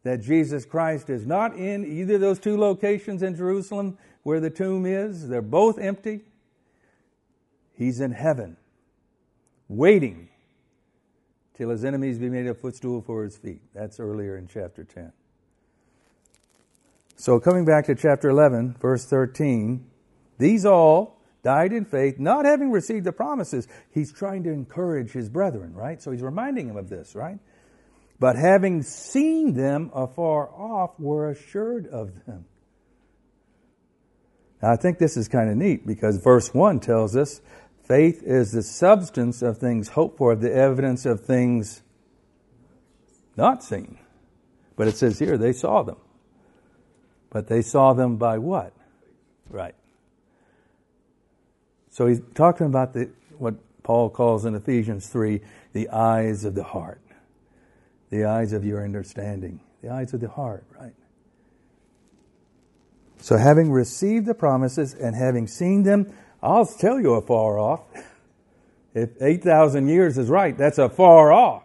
that 0.03 0.21
Jesus 0.21 0.65
Christ 0.65 1.09
is 1.09 1.25
not 1.25 1.55
in 1.55 1.85
either 1.85 2.15
of 2.15 2.19
those 2.19 2.39
two 2.39 2.57
locations 2.57 3.23
in 3.23 3.33
Jerusalem 3.33 3.97
where 4.23 4.41
the 4.41 4.49
tomb 4.49 4.85
is. 4.85 5.29
They're 5.29 5.41
both 5.41 5.79
empty. 5.79 6.19
He's 7.77 8.01
in 8.01 8.11
heaven, 8.11 8.57
waiting 9.69 10.27
till 11.55 11.69
his 11.69 11.85
enemies 11.85 12.19
be 12.19 12.29
made 12.29 12.47
a 12.47 12.53
footstool 12.53 13.01
for 13.01 13.23
his 13.23 13.37
feet. 13.37 13.61
That's 13.73 13.99
earlier 13.99 14.37
in 14.37 14.47
chapter 14.47 14.83
10. 14.83 15.11
So, 17.15 17.39
coming 17.39 17.63
back 17.63 17.85
to 17.85 17.95
chapter 17.95 18.29
11, 18.29 18.75
verse 18.81 19.05
13, 19.05 19.85
these 20.37 20.65
all 20.65 21.17
died 21.43 21.71
in 21.71 21.85
faith, 21.85 22.19
not 22.19 22.43
having 22.45 22.71
received 22.71 23.05
the 23.05 23.13
promises. 23.13 23.67
He's 23.91 24.11
trying 24.11 24.43
to 24.43 24.51
encourage 24.51 25.11
his 25.11 25.29
brethren, 25.29 25.73
right? 25.73 26.01
So, 26.01 26.11
he's 26.11 26.21
reminding 26.21 26.67
them 26.67 26.75
of 26.75 26.89
this, 26.89 27.15
right? 27.15 27.39
But 28.19 28.35
having 28.35 28.81
seen 28.81 29.53
them 29.53 29.91
afar 29.93 30.49
off, 30.49 30.99
were 30.99 31.29
assured 31.29 31.87
of 31.87 32.25
them. 32.25 32.45
Now, 34.61 34.71
I 34.71 34.75
think 34.77 34.97
this 34.97 35.15
is 35.15 35.27
kind 35.27 35.49
of 35.49 35.57
neat 35.57 35.85
because 35.85 36.17
verse 36.17 36.53
1 36.53 36.79
tells 36.79 37.15
us 37.15 37.39
Faith 37.85 38.23
is 38.23 38.51
the 38.51 38.63
substance 38.63 39.43
of 39.43 39.59
things 39.59 39.89
hoped 39.89 40.17
for, 40.17 40.35
the 40.35 40.51
evidence 40.51 41.05
of 41.05 41.21
things 41.21 41.83
not 43.37 43.63
seen. 43.63 43.99
But 44.75 44.87
it 44.87 44.97
says 44.97 45.19
here 45.19 45.37
they 45.37 45.53
saw 45.53 45.83
them. 45.83 45.97
But 47.29 47.47
they 47.47 47.61
saw 47.61 47.93
them 47.93 48.17
by 48.17 48.39
what? 48.39 48.73
Right. 49.49 49.75
So 51.91 52.07
he's 52.07 52.21
talking 52.33 52.65
about 52.65 52.93
the, 52.93 53.09
what 53.37 53.55
Paul 53.83 54.09
calls 54.09 54.45
in 54.45 54.55
Ephesians 54.55 55.07
3 55.07 55.41
the 55.73 55.89
eyes 55.89 56.43
of 56.43 56.55
the 56.55 56.63
heart, 56.63 57.01
the 58.09 58.25
eyes 58.25 58.51
of 58.51 58.65
your 58.65 58.83
understanding, 58.83 59.59
the 59.83 59.89
eyes 59.89 60.13
of 60.13 60.21
the 60.21 60.29
heart, 60.29 60.65
right? 60.79 60.95
So 63.19 63.37
having 63.37 63.71
received 63.71 64.25
the 64.25 64.33
promises 64.33 64.93
and 64.93 65.15
having 65.15 65.47
seen 65.47 65.83
them, 65.83 66.11
I'll 66.41 66.65
tell 66.65 66.99
you 66.99 67.13
afar 67.13 67.59
off. 67.59 67.81
If 68.93 69.09
8,000 69.21 69.87
years 69.87 70.17
is 70.17 70.29
right, 70.29 70.57
that's 70.57 70.77
a 70.77 70.89
far 70.89 71.33
off. 71.33 71.63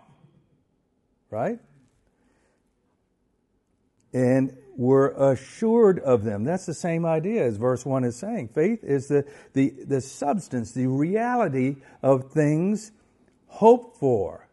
Right? 1.31 1.61
And 4.13 4.57
we're 4.77 5.11
assured 5.11 5.99
of 6.01 6.25
them. 6.25 6.43
That's 6.45 6.67
the 6.67 6.75
same 6.75 7.05
idea 7.05 7.45
as 7.45 7.57
verse 7.57 7.85
1 7.85 8.03
is 8.03 8.17
saying. 8.17 8.49
Faith 8.49 8.83
is 8.83 9.09
the, 9.09 9.25
the, 9.53 9.75
the 9.87 10.01
substance, 10.01 10.73
the 10.73 10.87
reality 10.87 11.77
of 12.03 12.33
things 12.33 12.93
hoped 13.47 13.99
for. 13.99 14.49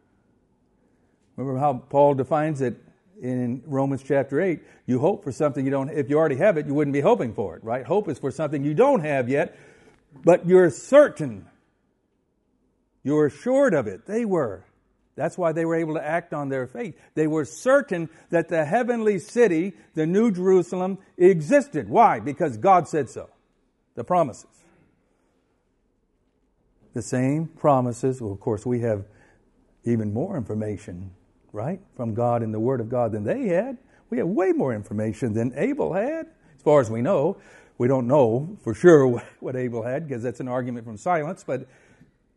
Remember 1.36 1.58
how 1.58 1.74
Paul 1.88 2.14
defines 2.14 2.60
it 2.60 2.76
in 3.22 3.62
Romans 3.64 4.02
chapter 4.06 4.40
8? 4.40 4.60
You 4.86 4.98
hope 4.98 5.24
for 5.24 5.32
something 5.32 5.64
you 5.64 5.70
don't, 5.70 5.88
if 5.88 6.10
you 6.10 6.18
already 6.18 6.36
have 6.36 6.58
it, 6.58 6.66
you 6.66 6.74
wouldn't 6.74 6.92
be 6.94 7.00
hoping 7.00 7.32
for 7.32 7.56
it, 7.56 7.64
right? 7.64 7.86
Hope 7.86 8.08
is 8.08 8.18
for 8.18 8.30
something 8.30 8.62
you 8.62 8.74
don't 8.74 9.00
have 9.00 9.28
yet, 9.28 9.56
but 10.24 10.46
you're 10.46 10.70
certain. 10.70 11.46
You're 13.02 13.26
assured 13.26 13.74
of 13.74 13.86
it. 13.86 14.06
They 14.06 14.24
were. 14.24 14.64
That's 15.16 15.36
why 15.36 15.50
they 15.50 15.64
were 15.64 15.74
able 15.74 15.94
to 15.94 16.04
act 16.04 16.32
on 16.32 16.48
their 16.48 16.68
faith. 16.68 16.96
They 17.14 17.26
were 17.26 17.44
certain 17.44 18.08
that 18.30 18.48
the 18.48 18.64
heavenly 18.64 19.18
city, 19.18 19.72
the 19.94 20.06
New 20.06 20.30
Jerusalem, 20.30 20.98
existed. 21.16 21.88
Why? 21.88 22.20
Because 22.20 22.56
God 22.56 22.86
said 22.86 23.10
so. 23.10 23.28
The 23.96 24.04
promises. 24.04 24.46
The 26.94 27.02
same 27.02 27.48
promises. 27.48 28.20
Well, 28.20 28.30
of 28.30 28.38
course, 28.38 28.64
we 28.64 28.80
have 28.80 29.06
even 29.84 30.12
more 30.12 30.36
information, 30.36 31.10
right, 31.52 31.80
from 31.96 32.14
God 32.14 32.44
in 32.44 32.52
the 32.52 32.60
Word 32.60 32.80
of 32.80 32.88
God 32.88 33.10
than 33.10 33.24
they 33.24 33.48
had. 33.48 33.78
We 34.10 34.18
have 34.18 34.28
way 34.28 34.52
more 34.52 34.72
information 34.72 35.32
than 35.32 35.52
Abel 35.56 35.94
had, 35.94 36.26
as 36.54 36.62
far 36.62 36.80
as 36.80 36.90
we 36.90 37.02
know. 37.02 37.38
We 37.78 37.86
don't 37.86 38.08
know 38.08 38.58
for 38.62 38.74
sure 38.74 39.06
what 39.40 39.56
Abel 39.56 39.82
had 39.82 40.06
because 40.06 40.22
that's 40.22 40.40
an 40.40 40.48
argument 40.48 40.84
from 40.84 40.96
silence, 40.96 41.44
but 41.46 41.66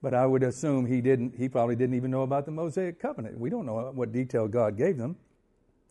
but 0.02 0.16
I 0.16 0.26
would 0.26 0.42
assume 0.42 0.88
he 0.88 1.00
didn't. 1.02 1.36
He 1.38 1.48
probably 1.48 1.76
didn't 1.76 1.96
even 1.96 2.10
know 2.10 2.24
about 2.24 2.46
the 2.46 2.52
Mosaic 2.52 3.00
covenant. 3.00 3.40
We 3.40 3.50
don't 3.50 3.66
know 3.66 3.92
what 3.94 4.12
detail 4.12 4.48
God 4.48 4.78
gave 4.78 4.98
them 4.98 5.16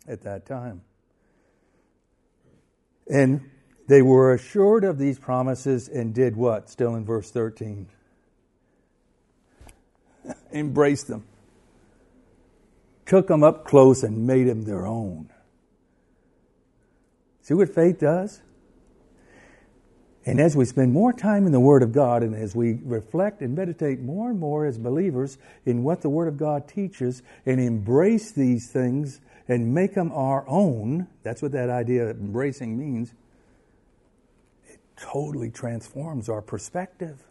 at 0.09 0.23
that 0.23 0.47
time. 0.47 0.83
And 3.09 3.51
they 3.87 4.03
were 4.03 4.35
assured 4.35 4.85
of 4.85 4.99
these 4.99 5.19
promises 5.19 5.89
and 5.89 6.15
did 6.15 6.37
what? 6.37 6.69
Still 6.71 6.95
in 6.97 7.05
verse 7.05 7.31
13. 7.31 7.89
Embraced 10.53 11.09
them. 11.09 11.25
Took 13.07 13.29
them 13.29 13.43
up 13.43 13.65
close 13.65 14.03
and 14.03 14.27
made 14.27 14.49
them 14.49 14.63
their 14.63 14.87
own. 14.87 15.31
See 17.43 17.55
what 17.55 17.75
faith 17.75 17.99
does? 17.99 18.41
And 20.27 20.39
as 20.39 20.55
we 20.55 20.67
spend 20.67 20.93
more 20.93 21.13
time 21.13 21.47
in 21.47 21.53
the 21.53 21.61
Word 21.61 21.83
of 21.83 21.93
God 21.93 22.23
and 22.23 22.35
as 22.35 22.55
we 22.55 22.79
reflect 22.85 23.41
and 23.41 23.55
meditate 23.55 24.01
more 24.01 24.31
and 24.31 24.39
more 24.39 24.67
as 24.67 24.77
believers 24.77 25.39
in 25.65 25.83
what 25.83 26.03
the 26.03 26.11
Word 26.11 26.29
of 26.29 26.37
God 26.37 26.69
teaches 26.69 27.23
and 27.47 27.59
embrace 27.59 28.31
these 28.31 28.71
things 28.71 29.21
and 29.49 29.75
make 29.75 29.95
them 29.95 30.13
our 30.13 30.47
own, 30.47 31.09
that's 31.23 31.41
what 31.41 31.53
that 31.53 31.71
idea 31.71 32.07
of 32.07 32.19
embracing 32.19 32.79
means, 32.79 33.15
it 34.69 34.79
totally 34.97 35.51
transforms 35.51 36.29
our 36.29 36.43
perspective. 36.43 37.25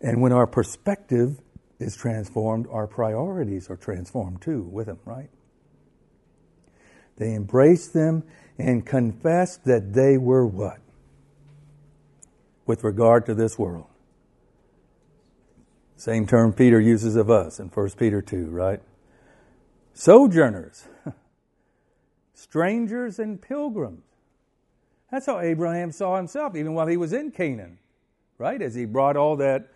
And 0.00 0.22
when 0.22 0.32
our 0.32 0.46
perspective 0.46 1.40
is 1.78 1.94
transformed, 1.94 2.66
our 2.70 2.86
priorities 2.86 3.68
are 3.68 3.76
transformed 3.76 4.40
too 4.40 4.62
with 4.62 4.86
them, 4.86 4.98
right? 5.04 5.28
They 7.16 7.34
embraced 7.34 7.92
them 7.92 8.24
and 8.58 8.84
confessed 8.84 9.64
that 9.64 9.92
they 9.92 10.16
were 10.16 10.46
what? 10.46 10.78
With 12.66 12.84
regard 12.84 13.24
to 13.26 13.34
this 13.34 13.58
world. 13.58 13.86
Same 15.96 16.26
term 16.26 16.52
Peter 16.52 16.80
uses 16.80 17.16
of 17.16 17.30
us 17.30 17.58
in 17.58 17.68
1 17.68 17.90
Peter 17.90 18.20
2, 18.20 18.46
right? 18.46 18.82
Sojourners, 19.94 20.84
strangers 22.34 23.18
and 23.18 23.40
pilgrims. 23.40 24.02
That's 25.10 25.26
how 25.26 25.40
Abraham 25.40 25.92
saw 25.92 26.16
himself, 26.16 26.54
even 26.54 26.74
while 26.74 26.86
he 26.86 26.96
was 26.96 27.12
in 27.12 27.30
Canaan, 27.30 27.78
right? 28.36 28.60
As 28.60 28.74
he 28.74 28.84
brought 28.84 29.16
all 29.16 29.36
that 29.36 29.68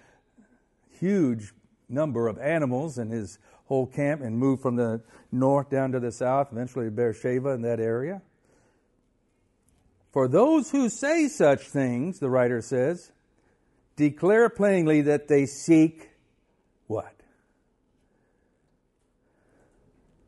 huge 0.98 1.54
number 1.88 2.28
of 2.28 2.38
animals 2.38 2.98
in 2.98 3.08
his 3.08 3.38
whole 3.64 3.86
camp 3.86 4.20
and 4.20 4.36
moved 4.36 4.60
from 4.60 4.76
the 4.76 5.00
north 5.32 5.70
down 5.70 5.92
to 5.92 6.00
the 6.00 6.12
south, 6.12 6.48
eventually 6.52 6.86
to 6.86 6.90
Beersheba 6.90 7.50
in 7.50 7.62
that 7.62 7.80
area. 7.80 8.20
For 10.12 10.26
those 10.26 10.70
who 10.70 10.88
say 10.88 11.28
such 11.28 11.62
things, 11.62 12.18
the 12.18 12.30
writer 12.30 12.60
says, 12.60 13.12
declare 13.96 14.48
plainly 14.48 15.02
that 15.02 15.28
they 15.28 15.46
seek 15.46 16.10
what? 16.86 17.14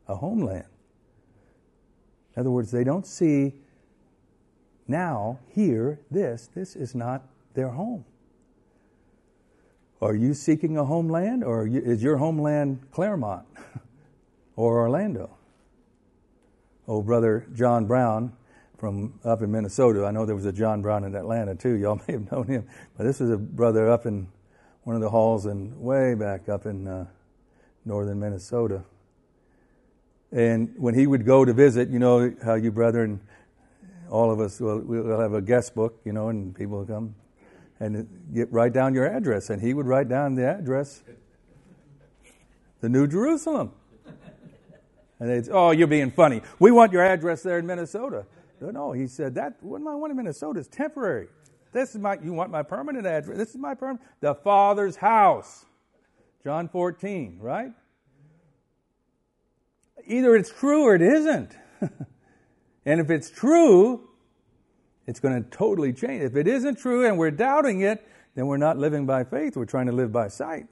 A 0.07 0.15
homeland. 0.15 0.65
In 2.35 2.39
other 2.39 2.51
words, 2.51 2.71
they 2.71 2.83
don't 2.83 3.05
see 3.05 3.53
now, 4.87 5.39
here, 5.53 5.99
this. 6.11 6.49
This 6.53 6.75
is 6.75 6.93
not 6.93 7.23
their 7.53 7.69
home. 7.69 8.05
Are 10.01 10.15
you 10.15 10.33
seeking 10.33 10.77
a 10.77 10.83
homeland, 10.83 11.43
or 11.43 11.65
is 11.65 12.03
your 12.03 12.17
homeland 12.17 12.79
Claremont 12.91 13.45
or 14.57 14.81
Orlando? 14.81 15.37
Oh, 16.87 17.01
Brother 17.01 17.47
John 17.53 17.85
Brown 17.85 18.33
from 18.83 19.17
up 19.23 19.41
in 19.41 19.49
Minnesota. 19.49 20.03
I 20.05 20.11
know 20.11 20.25
there 20.25 20.35
was 20.35 20.45
a 20.45 20.51
John 20.51 20.81
Brown 20.81 21.05
in 21.05 21.15
Atlanta 21.15 21.55
too. 21.55 21.75
Y'all 21.75 22.01
may 22.05 22.15
have 22.15 22.29
known 22.29 22.47
him, 22.47 22.67
but 22.97 23.05
this 23.05 23.21
was 23.21 23.29
a 23.29 23.37
brother 23.37 23.89
up 23.89 24.05
in 24.05 24.27
one 24.83 24.93
of 24.93 25.01
the 25.01 25.09
halls 25.09 25.45
and 25.45 25.79
way 25.79 26.15
back 26.15 26.49
up 26.49 26.65
in 26.65 26.85
uh, 26.85 27.05
northern 27.85 28.19
Minnesota. 28.19 28.83
And 30.33 30.73
when 30.75 30.95
he 30.95 31.07
would 31.07 31.25
go 31.25 31.45
to 31.45 31.53
visit, 31.53 31.87
you 31.91 31.97
know 31.97 32.35
how 32.43 32.55
you 32.55 32.73
brethren, 32.73 33.21
all 34.09 34.29
of 34.29 34.41
us 34.41 34.59
will 34.59 34.81
we'll 34.81 35.17
have 35.17 35.31
a 35.31 35.41
guest 35.41 35.73
book, 35.75 36.01
you 36.03 36.11
know, 36.11 36.27
and 36.27 36.53
people 36.53 36.79
will 36.79 36.85
come 36.85 37.15
and 37.79 38.05
get 38.33 38.51
write 38.51 38.73
down 38.73 38.93
your 38.93 39.05
address, 39.05 39.49
and 39.49 39.61
he 39.61 39.73
would 39.73 39.87
write 39.87 40.09
down 40.09 40.35
the 40.35 40.45
address, 40.45 41.03
the 42.81 42.89
New 42.89 43.07
Jerusalem. 43.07 43.71
And 45.21 45.29
they'd, 45.29 45.45
say, 45.45 45.51
oh, 45.53 45.71
you're 45.71 45.87
being 45.87 46.11
funny. 46.11 46.41
We 46.59 46.71
want 46.71 46.91
your 46.91 47.05
address 47.05 47.43
there 47.43 47.59
in 47.59 47.65
Minnesota. 47.65 48.25
No, 48.63 48.71
no, 48.71 48.91
he 48.93 49.07
said 49.07 49.35
that 49.35 49.61
what 49.61 49.81
I 49.81 49.95
want 49.95 50.11
in 50.11 50.17
Minnesota 50.17 50.61
is 50.61 50.69
temporary. 50.69 51.27
This 51.73 51.89
is 51.89 51.97
my. 51.97 52.17
You 52.23 52.31
want 52.31 52.49
my 52.49 52.63
permanent 52.63 53.05
address? 53.05 53.37
This 53.37 53.49
is 53.49 53.57
my 53.57 53.75
permanent. 53.75 54.01
The 54.21 54.35
Father's 54.35 54.95
house. 54.95 55.65
John 56.45 56.69
14, 56.69 57.39
right? 57.41 57.71
Either 60.05 60.35
it's 60.35 60.49
true 60.49 60.83
or 60.83 60.95
it 60.95 61.01
isn't. 61.01 61.57
and 62.85 63.01
if 63.01 63.09
it's 63.09 63.29
true, 63.29 64.09
it's 65.07 65.19
going 65.19 65.41
to 65.41 65.49
totally 65.49 65.91
change. 65.91 66.23
If 66.23 66.35
it 66.35 66.47
isn't 66.47 66.79
true 66.79 67.05
and 67.05 67.17
we're 67.17 67.31
doubting 67.31 67.81
it, 67.81 68.05
then 68.35 68.47
we're 68.47 68.57
not 68.57 68.77
living 68.77 69.05
by 69.05 69.23
faith. 69.23 69.55
We're 69.55 69.65
trying 69.65 69.87
to 69.87 69.93
live 69.93 70.11
by 70.11 70.27
sight, 70.27 70.67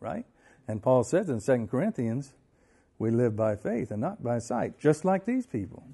right? 0.00 0.24
And 0.68 0.82
Paul 0.82 1.04
says 1.04 1.28
in 1.28 1.40
2 1.40 1.68
Corinthians, 1.68 2.34
we 2.98 3.10
live 3.10 3.36
by 3.36 3.56
faith 3.56 3.90
and 3.90 4.00
not 4.00 4.22
by 4.22 4.38
sight, 4.38 4.78
just 4.78 5.04
like 5.04 5.24
these 5.24 5.46
people. 5.46 5.84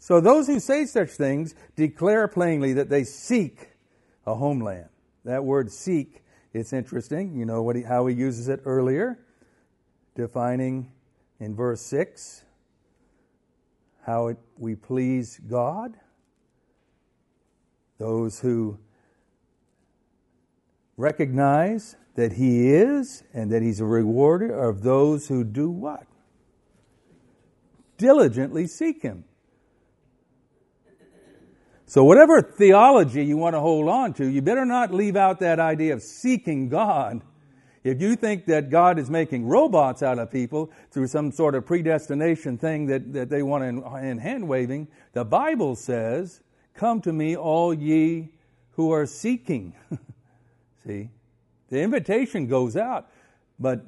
So 0.00 0.20
those 0.20 0.48
who 0.48 0.58
say 0.58 0.86
such 0.86 1.10
things 1.10 1.54
declare 1.76 2.26
plainly 2.26 2.72
that 2.72 2.88
they 2.88 3.04
seek 3.04 3.68
a 4.26 4.34
homeland. 4.34 4.88
That 5.24 5.44
word 5.44 5.70
seek, 5.70 6.24
it's 6.52 6.72
interesting. 6.72 7.36
You 7.36 7.44
know 7.44 7.62
what 7.62 7.76
he, 7.76 7.82
how 7.82 8.06
he 8.06 8.16
uses 8.16 8.48
it 8.48 8.62
earlier, 8.64 9.20
defining 10.16 10.90
in 11.38 11.54
verse 11.54 11.82
6 11.82 12.42
how 14.10 14.28
it, 14.28 14.38
we 14.58 14.74
please 14.74 15.38
God. 15.48 15.96
Those 17.98 18.40
who 18.40 18.78
recognize 20.96 21.96
that 22.14 22.32
He 22.32 22.70
is 22.70 23.22
and 23.32 23.52
that 23.52 23.62
He's 23.62 23.80
a 23.80 23.84
rewarder 23.84 24.52
of 24.52 24.82
those 24.82 25.28
who 25.28 25.44
do 25.44 25.70
what? 25.70 26.06
Diligently 27.98 28.66
seek 28.66 29.02
Him. 29.02 29.24
So, 31.90 32.04
whatever 32.04 32.40
theology 32.40 33.24
you 33.24 33.36
want 33.36 33.56
to 33.56 33.60
hold 33.60 33.88
on 33.88 34.12
to, 34.12 34.24
you 34.24 34.42
better 34.42 34.64
not 34.64 34.94
leave 34.94 35.16
out 35.16 35.40
that 35.40 35.58
idea 35.58 35.92
of 35.92 36.02
seeking 36.02 36.68
God. 36.68 37.20
If 37.82 38.00
you 38.00 38.14
think 38.14 38.46
that 38.46 38.70
God 38.70 38.96
is 38.96 39.10
making 39.10 39.48
robots 39.48 40.00
out 40.00 40.20
of 40.20 40.30
people 40.30 40.70
through 40.92 41.08
some 41.08 41.32
sort 41.32 41.56
of 41.56 41.66
predestination 41.66 42.58
thing 42.58 42.86
that, 42.86 43.12
that 43.12 43.28
they 43.28 43.42
want 43.42 43.64
in, 43.64 43.82
in 44.08 44.18
hand 44.18 44.46
waving, 44.46 44.86
the 45.14 45.24
Bible 45.24 45.74
says, 45.74 46.42
Come 46.74 47.00
to 47.00 47.12
me, 47.12 47.36
all 47.36 47.74
ye 47.74 48.28
who 48.74 48.92
are 48.92 49.04
seeking. 49.04 49.74
See? 50.84 51.10
The 51.70 51.80
invitation 51.80 52.46
goes 52.46 52.76
out, 52.76 53.08
but 53.58 53.84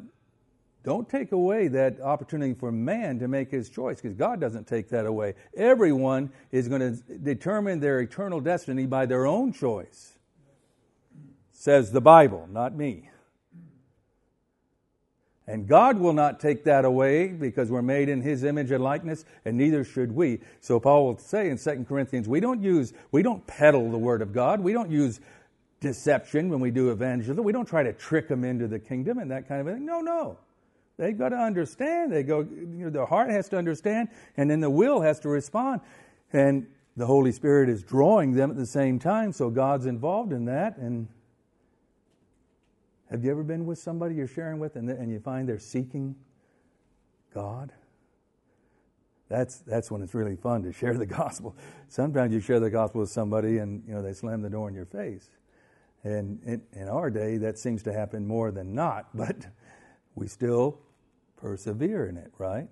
don't 0.84 1.08
take 1.08 1.32
away 1.32 1.68
that 1.68 2.00
opportunity 2.00 2.54
for 2.54 2.72
man 2.72 3.18
to 3.20 3.28
make 3.28 3.50
his 3.50 3.68
choice 3.68 4.00
because 4.00 4.16
God 4.16 4.40
doesn't 4.40 4.66
take 4.66 4.88
that 4.88 5.06
away. 5.06 5.34
Everyone 5.56 6.32
is 6.50 6.68
going 6.68 6.80
to 6.80 7.18
determine 7.18 7.80
their 7.80 8.00
eternal 8.00 8.40
destiny 8.40 8.86
by 8.86 9.06
their 9.06 9.26
own 9.26 9.52
choice, 9.52 10.18
says 11.52 11.92
the 11.92 12.00
Bible, 12.00 12.48
not 12.50 12.74
me. 12.74 13.08
And 15.46 15.66
God 15.66 15.98
will 15.98 16.12
not 16.12 16.40
take 16.40 16.64
that 16.64 16.84
away 16.84 17.28
because 17.28 17.70
we're 17.70 17.82
made 17.82 18.08
in 18.08 18.22
His 18.22 18.44
image 18.44 18.70
and 18.70 18.82
likeness, 18.82 19.24
and 19.44 19.56
neither 19.56 19.84
should 19.84 20.12
we. 20.12 20.40
So 20.60 20.78
Paul 20.80 21.06
will 21.06 21.18
say 21.18 21.50
in 21.50 21.58
2 21.58 21.84
Corinthians, 21.88 22.28
we 22.28 22.40
don't 22.40 22.62
use, 22.62 22.92
we 23.10 23.22
don't 23.22 23.44
peddle 23.46 23.90
the 23.90 23.98
Word 23.98 24.22
of 24.22 24.32
God. 24.32 24.60
We 24.60 24.72
don't 24.72 24.90
use 24.90 25.20
deception 25.80 26.48
when 26.48 26.60
we 26.60 26.70
do 26.70 26.90
evangelism. 26.90 27.44
We 27.44 27.52
don't 27.52 27.66
try 27.66 27.82
to 27.82 27.92
trick 27.92 28.28
them 28.28 28.44
into 28.44 28.68
the 28.68 28.78
kingdom 28.78 29.18
and 29.18 29.30
that 29.32 29.48
kind 29.48 29.60
of 29.60 29.74
thing. 29.74 29.84
No, 29.84 30.00
no. 30.00 30.38
They've 31.02 31.18
got 31.18 31.30
to 31.30 31.36
understand. 31.36 32.12
They 32.12 32.22
go, 32.22 32.42
you 32.42 32.84
know, 32.84 32.90
the 32.90 33.04
heart 33.04 33.28
has 33.28 33.48
to 33.48 33.58
understand, 33.58 34.08
and 34.36 34.48
then 34.48 34.60
the 34.60 34.70
will 34.70 35.00
has 35.00 35.18
to 35.20 35.28
respond. 35.28 35.80
And 36.32 36.68
the 36.96 37.06
Holy 37.06 37.32
Spirit 37.32 37.68
is 37.68 37.82
drawing 37.82 38.34
them 38.34 38.52
at 38.52 38.56
the 38.56 38.66
same 38.66 39.00
time, 39.00 39.32
so 39.32 39.50
God's 39.50 39.86
involved 39.86 40.32
in 40.32 40.44
that. 40.44 40.76
And 40.76 41.08
have 43.10 43.24
you 43.24 43.32
ever 43.32 43.42
been 43.42 43.66
with 43.66 43.80
somebody 43.80 44.14
you're 44.14 44.28
sharing 44.28 44.60
with, 44.60 44.76
and, 44.76 44.88
and 44.88 45.10
you 45.10 45.18
find 45.18 45.48
they're 45.48 45.58
seeking 45.58 46.14
God? 47.34 47.72
That's 49.28 49.56
that's 49.58 49.90
when 49.90 50.02
it's 50.02 50.14
really 50.14 50.36
fun 50.36 50.62
to 50.62 50.72
share 50.72 50.94
the 50.94 51.06
gospel. 51.06 51.56
Sometimes 51.88 52.32
you 52.32 52.38
share 52.38 52.60
the 52.60 52.70
gospel 52.70 53.00
with 53.00 53.10
somebody, 53.10 53.58
and 53.58 53.82
you 53.88 53.94
know 53.94 54.02
they 54.02 54.12
slam 54.12 54.40
the 54.40 54.50
door 54.50 54.68
in 54.68 54.74
your 54.76 54.86
face. 54.86 55.30
And 56.04 56.40
in, 56.44 56.62
in 56.74 56.88
our 56.88 57.10
day, 57.10 57.38
that 57.38 57.58
seems 57.58 57.82
to 57.82 57.92
happen 57.92 58.24
more 58.24 58.52
than 58.52 58.72
not, 58.72 59.08
but 59.16 59.48
we 60.14 60.28
still 60.28 60.78
persevere 61.42 62.06
in 62.06 62.16
it, 62.16 62.32
right? 62.38 62.68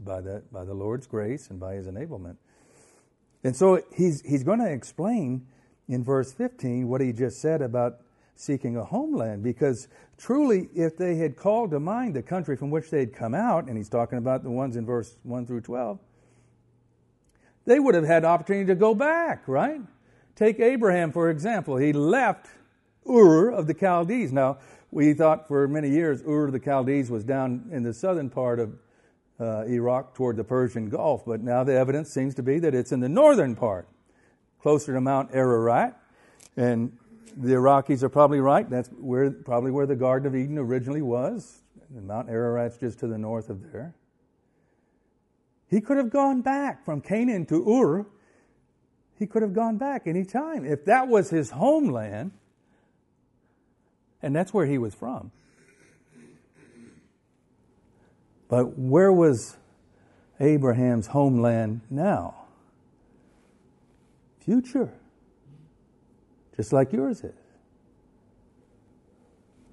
By 0.00 0.20
the, 0.20 0.42
by 0.52 0.64
the 0.64 0.74
Lord's 0.74 1.06
grace 1.06 1.48
and 1.48 1.60
by 1.60 1.74
His 1.74 1.86
enablement. 1.86 2.36
And 3.44 3.54
so 3.54 3.80
he's, 3.96 4.20
he's 4.22 4.42
going 4.42 4.58
to 4.58 4.70
explain 4.70 5.46
in 5.88 6.02
verse 6.04 6.32
15 6.32 6.88
what 6.88 7.00
he 7.00 7.12
just 7.12 7.40
said 7.40 7.62
about 7.62 8.00
seeking 8.34 8.76
a 8.76 8.84
homeland, 8.84 9.42
because 9.42 9.88
truly, 10.16 10.68
if 10.74 10.96
they 10.96 11.16
had 11.16 11.36
called 11.36 11.70
to 11.70 11.80
mind 11.80 12.14
the 12.14 12.22
country 12.22 12.56
from 12.56 12.70
which 12.70 12.90
they 12.90 13.00
had 13.00 13.12
come 13.12 13.34
out, 13.34 13.66
and 13.68 13.76
he's 13.76 13.88
talking 13.88 14.18
about 14.18 14.42
the 14.42 14.50
ones 14.50 14.76
in 14.76 14.84
verse 14.84 15.16
1 15.22 15.46
through 15.46 15.60
12, 15.60 15.98
they 17.64 17.78
would 17.78 17.94
have 17.94 18.04
had 18.04 18.24
opportunity 18.24 18.66
to 18.66 18.74
go 18.74 18.94
back, 18.94 19.46
right? 19.46 19.80
Take 20.34 20.60
Abraham, 20.60 21.12
for 21.12 21.30
example. 21.30 21.76
He 21.76 21.92
left 21.92 22.46
Ur 23.08 23.50
of 23.50 23.66
the 23.66 23.74
Chaldees. 23.74 24.32
Now, 24.32 24.58
we 24.90 25.14
thought 25.14 25.46
for 25.46 25.68
many 25.68 25.90
years 25.90 26.22
Ur 26.26 26.46
of 26.46 26.52
the 26.52 26.60
Chaldees 26.60 27.10
was 27.10 27.24
down 27.24 27.68
in 27.70 27.82
the 27.82 27.92
southern 27.92 28.30
part 28.30 28.58
of 28.58 28.78
uh, 29.40 29.64
Iraq 29.66 30.14
toward 30.14 30.36
the 30.36 30.44
Persian 30.44 30.88
Gulf, 30.88 31.24
but 31.24 31.42
now 31.42 31.62
the 31.62 31.74
evidence 31.74 32.10
seems 32.10 32.34
to 32.36 32.42
be 32.42 32.58
that 32.58 32.74
it's 32.74 32.90
in 32.90 33.00
the 33.00 33.08
northern 33.08 33.54
part, 33.54 33.88
closer 34.60 34.92
to 34.94 35.00
Mount 35.00 35.30
Ararat. 35.32 36.00
And 36.56 36.96
the 37.36 37.52
Iraqis 37.52 38.02
are 38.02 38.08
probably 38.08 38.40
right. 38.40 38.68
That's 38.68 38.88
where 38.98 39.30
probably 39.30 39.70
where 39.70 39.86
the 39.86 39.94
Garden 39.94 40.26
of 40.26 40.34
Eden 40.34 40.58
originally 40.58 41.02
was. 41.02 41.62
And 41.94 42.06
Mount 42.06 42.28
Ararat's 42.28 42.78
just 42.78 42.98
to 43.00 43.06
the 43.06 43.18
north 43.18 43.48
of 43.48 43.72
there. 43.72 43.94
He 45.68 45.80
could 45.80 45.98
have 45.98 46.10
gone 46.10 46.40
back 46.40 46.84
from 46.84 47.00
Canaan 47.00 47.46
to 47.46 47.64
Ur. 47.70 48.06
He 49.18 49.26
could 49.26 49.42
have 49.42 49.52
gone 49.52 49.76
back 49.76 50.06
any 50.06 50.24
time. 50.24 50.64
If 50.64 50.84
that 50.86 51.08
was 51.08 51.30
his 51.30 51.50
homeland, 51.50 52.32
and 54.22 54.34
that's 54.34 54.52
where 54.52 54.66
he 54.66 54.78
was 54.78 54.94
from. 54.94 55.30
But 58.48 58.78
where 58.78 59.12
was 59.12 59.56
Abraham's 60.40 61.08
homeland 61.08 61.82
now? 61.90 62.34
Future. 64.40 64.92
Just 66.56 66.72
like 66.72 66.92
yours 66.92 67.22
is. 67.22 67.34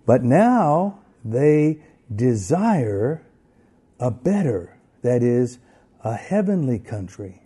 But 0.06 0.24
now 0.24 1.00
they 1.24 1.80
desire 2.14 3.26
a 4.00 4.12
better, 4.12 4.78
that 5.02 5.24
is, 5.24 5.58
a 6.04 6.16
heavenly 6.16 6.78
country. 6.78 7.42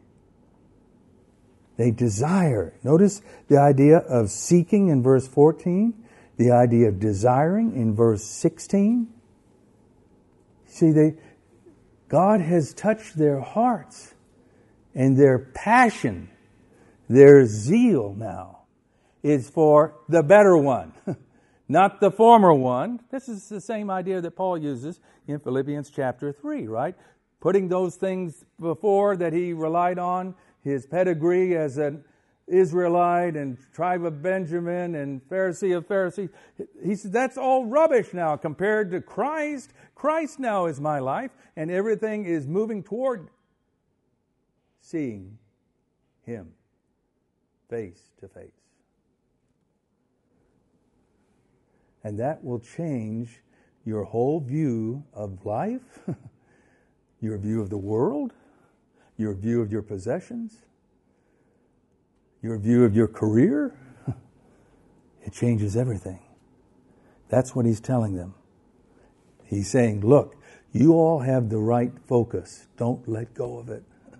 They 1.77 1.91
desire. 1.91 2.73
Notice 2.83 3.21
the 3.47 3.57
idea 3.57 3.99
of 3.99 4.29
seeking 4.29 4.89
in 4.89 5.01
verse 5.01 5.27
14 5.27 5.93
the 6.39 6.51
idea 6.51 6.87
of 6.87 6.99
desiring 6.99 7.75
in 7.75 7.93
verse 7.93 8.23
16. 8.23 9.09
See, 10.65 10.91
they, 10.91 11.15
God 12.07 12.39
has 12.39 12.73
touched 12.73 13.17
their 13.17 13.41
hearts 13.41 14.13
and 14.95 15.17
their 15.17 15.37
passion, 15.37 16.29
their 17.09 17.45
zeal 17.45 18.15
now 18.17 18.61
is 19.21 19.49
for 19.49 19.95
the 20.07 20.23
better 20.23 20.57
one, 20.57 20.93
not 21.67 21.99
the 21.99 22.09
former 22.09 22.53
one. 22.53 23.01
This 23.11 23.27
is 23.27 23.49
the 23.49 23.59
same 23.59 23.91
idea 23.91 24.21
that 24.21 24.31
Paul 24.31 24.57
uses 24.57 25.01
in 25.27 25.39
Philippians 25.39 25.89
chapter 25.89 26.31
3, 26.31 26.67
right? 26.67 26.95
Putting 27.41 27.67
those 27.67 27.97
things 27.97 28.45
before 28.57 29.17
that 29.17 29.33
he 29.33 29.51
relied 29.51 29.99
on, 29.99 30.35
his 30.63 30.85
pedigree 30.85 31.57
as 31.57 31.77
an 31.77 32.05
Israelite 32.49 33.35
and 33.35 33.57
tribe 33.73 34.03
of 34.03 34.21
Benjamin 34.21 34.95
and 34.95 35.21
Pharisee 35.29 35.75
of 35.75 35.87
Pharisees. 35.87 36.29
He 36.83 36.95
said, 36.95 37.13
that's 37.13 37.37
all 37.37 37.65
rubbish 37.65 38.13
now 38.13 38.35
compared 38.35 38.91
to 38.91 39.01
Christ. 39.01 39.71
Christ 39.95 40.39
now 40.39 40.65
is 40.65 40.81
my 40.81 40.99
life, 40.99 41.31
and 41.55 41.69
everything 41.69 42.25
is 42.25 42.47
moving 42.47 42.83
toward 42.83 43.29
seeing 44.81 45.37
Him 46.25 46.51
face 47.69 48.01
to 48.19 48.27
face. 48.27 48.51
And 52.03 52.17
that 52.19 52.43
will 52.43 52.59
change 52.59 53.41
your 53.85 54.03
whole 54.03 54.39
view 54.39 55.03
of 55.13 55.45
life, 55.45 55.99
your 57.21 57.37
view 57.37 57.61
of 57.61 57.69
the 57.69 57.77
world, 57.77 58.33
your 59.17 59.33
view 59.33 59.61
of 59.61 59.71
your 59.71 59.81
possessions, 59.81 60.61
your 62.41 62.57
view 62.57 62.83
of 62.85 62.95
your 62.95 63.07
career. 63.07 63.75
It 65.21 65.33
changes 65.33 65.75
everything. 65.75 66.19
That's 67.27 67.53
what 67.53 67.65
he's 67.65 67.81
telling 67.81 68.15
them. 68.15 68.33
He's 69.43 69.69
saying, 69.69 70.01
look, 70.01 70.35
you 70.71 70.93
all 70.93 71.19
have 71.19 71.49
the 71.49 71.57
right 71.57 71.91
focus. 72.07 72.67
Don't 72.77 73.07
let 73.07 73.33
go 73.33 73.59
of 73.59 73.69
it. 73.69 73.83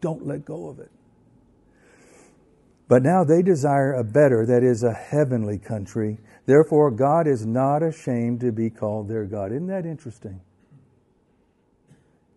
Don't 0.00 0.26
let 0.26 0.44
go 0.44 0.68
of 0.68 0.78
it. 0.78 0.90
But 2.86 3.02
now 3.02 3.24
they 3.24 3.42
desire 3.42 3.94
a 3.94 4.04
better, 4.04 4.44
that 4.46 4.62
is, 4.62 4.82
a 4.82 4.92
heavenly 4.92 5.58
country. 5.58 6.18
Therefore, 6.46 6.90
God 6.90 7.26
is 7.26 7.46
not 7.46 7.82
ashamed 7.82 8.40
to 8.40 8.52
be 8.52 8.68
called 8.70 9.08
their 9.08 9.24
God. 9.24 9.52
Isn't 9.52 9.68
that 9.68 9.86
interesting? 9.86 10.40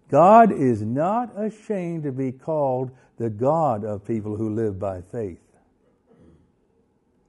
God 0.10 0.52
is 0.52 0.82
not 0.82 1.32
ashamed 1.38 2.04
to 2.04 2.12
be 2.12 2.32
called 2.32 2.92
the 3.18 3.30
God 3.30 3.84
of 3.84 4.06
people 4.06 4.38
who 4.38 4.54
live 4.54 4.80
by 4.80 5.02
faith. 5.02 5.42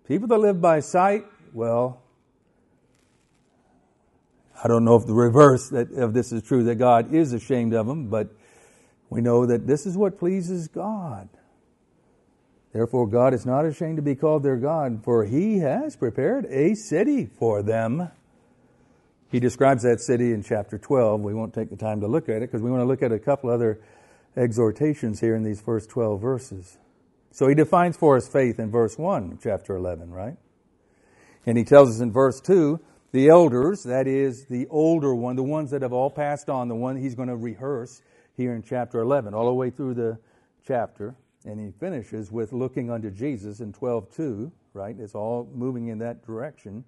People 0.06 0.28
that 0.28 0.38
live 0.38 0.60
by 0.60 0.80
sight, 0.80 1.24
well, 1.52 2.02
I 4.62 4.68
don't 4.68 4.84
know 4.84 4.96
if 4.96 5.06
the 5.06 5.14
reverse 5.14 5.70
of 5.72 6.14
this 6.14 6.32
is 6.32 6.42
true, 6.42 6.64
that 6.64 6.76
God 6.76 7.14
is 7.14 7.32
ashamed 7.32 7.74
of 7.74 7.86
them, 7.86 8.08
but 8.08 8.28
we 9.10 9.20
know 9.20 9.46
that 9.46 9.66
this 9.66 9.86
is 9.86 9.96
what 9.96 10.18
pleases 10.18 10.68
God. 10.68 11.28
Therefore, 12.72 13.06
God 13.06 13.34
is 13.34 13.46
not 13.46 13.64
ashamed 13.64 13.96
to 13.96 14.02
be 14.02 14.14
called 14.14 14.42
their 14.42 14.56
God, 14.56 15.02
for 15.04 15.24
He 15.24 15.58
has 15.58 15.96
prepared 15.96 16.46
a 16.46 16.74
city 16.74 17.26
for 17.26 17.62
them. 17.62 18.10
He 19.30 19.40
describes 19.40 19.82
that 19.82 20.00
city 20.00 20.32
in 20.32 20.42
chapter 20.42 20.78
12. 20.78 21.20
We 21.20 21.34
won't 21.34 21.52
take 21.52 21.70
the 21.70 21.76
time 21.76 22.00
to 22.00 22.08
look 22.08 22.28
at 22.28 22.36
it 22.36 22.50
because 22.50 22.62
we 22.62 22.70
want 22.70 22.82
to 22.82 22.86
look 22.86 23.02
at 23.02 23.12
a 23.12 23.18
couple 23.18 23.50
other 23.50 23.80
exhortations 24.36 25.20
here 25.20 25.36
in 25.36 25.42
these 25.42 25.60
first 25.60 25.90
12 25.90 26.20
verses. 26.20 26.78
So 27.30 27.46
he 27.46 27.54
defines 27.54 27.96
for 27.96 28.16
us 28.16 28.26
faith 28.26 28.58
in 28.58 28.70
verse 28.70 28.96
1, 28.96 29.38
chapter 29.42 29.76
11, 29.76 30.10
right? 30.10 30.36
And 31.44 31.58
he 31.58 31.64
tells 31.64 31.90
us 31.90 32.00
in 32.00 32.12
verse 32.12 32.40
2 32.40 32.80
the 33.10 33.28
elders, 33.28 33.84
that 33.84 34.06
is 34.06 34.46
the 34.46 34.66
older 34.68 35.14
one, 35.14 35.36
the 35.36 35.42
ones 35.42 35.70
that 35.70 35.80
have 35.80 35.94
all 35.94 36.10
passed 36.10 36.50
on, 36.50 36.68
the 36.68 36.74
one 36.74 36.96
he's 36.96 37.14
going 37.14 37.28
to 37.28 37.36
rehearse 37.36 38.02
here 38.36 38.54
in 38.54 38.62
chapter 38.62 39.00
11, 39.00 39.32
all 39.32 39.46
the 39.46 39.54
way 39.54 39.70
through 39.70 39.94
the 39.94 40.18
chapter. 40.66 41.14
And 41.44 41.58
he 41.58 41.70
finishes 41.80 42.30
with 42.30 42.52
looking 42.52 42.90
unto 42.90 43.10
Jesus 43.10 43.60
in 43.60 43.72
12:2, 43.72 44.50
right? 44.74 44.94
It's 44.98 45.14
all 45.14 45.48
moving 45.54 45.88
in 45.88 45.98
that 45.98 46.26
direction. 46.26 46.84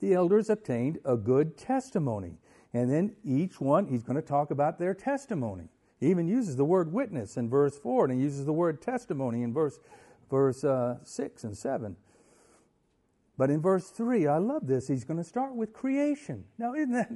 The 0.00 0.14
elders 0.14 0.50
obtained 0.50 0.98
a 1.04 1.16
good 1.16 1.56
testimony. 1.56 2.38
And 2.72 2.90
then 2.90 3.16
each 3.24 3.60
one, 3.60 3.86
he's 3.86 4.02
going 4.02 4.16
to 4.16 4.22
talk 4.26 4.50
about 4.50 4.78
their 4.78 4.94
testimony. 4.94 5.68
He 5.98 6.08
even 6.08 6.28
uses 6.28 6.56
the 6.56 6.64
word 6.64 6.92
witness 6.92 7.36
in 7.36 7.48
verse 7.48 7.78
4, 7.78 8.04
and 8.04 8.14
he 8.14 8.20
uses 8.20 8.44
the 8.44 8.52
word 8.52 8.82
testimony 8.82 9.42
in 9.42 9.54
verse, 9.54 9.78
verse 10.30 10.62
uh, 10.62 10.98
6 11.02 11.44
and 11.44 11.56
7. 11.56 11.96
But 13.38 13.50
in 13.50 13.60
verse 13.60 13.88
3, 13.90 14.26
I 14.26 14.38
love 14.38 14.66
this. 14.66 14.88
He's 14.88 15.04
going 15.04 15.18
to 15.18 15.24
start 15.24 15.54
with 15.54 15.72
creation. 15.72 16.44
Now, 16.58 16.74
isn't 16.74 16.92
that, 16.92 17.12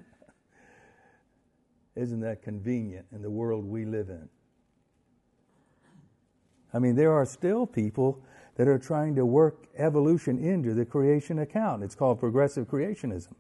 isn't 1.97 2.21
that 2.21 2.43
convenient 2.43 3.07
in 3.13 3.23
the 3.23 3.31
world 3.31 3.65
we 3.65 3.85
live 3.85 4.09
in? 4.09 4.29
I 6.73 6.79
mean, 6.79 6.95
there 6.95 7.13
are 7.13 7.27
still 7.27 7.67
people 7.67 8.23
that 8.61 8.69
are 8.69 8.79
trying 8.79 9.15
to 9.15 9.25
work 9.25 9.69
evolution 9.79 10.37
into 10.37 10.75
the 10.75 10.85
creation 10.85 11.39
account. 11.39 11.83
It's 11.83 11.95
called 11.95 12.21
progressive 12.21 12.69
creationism. 12.69 13.33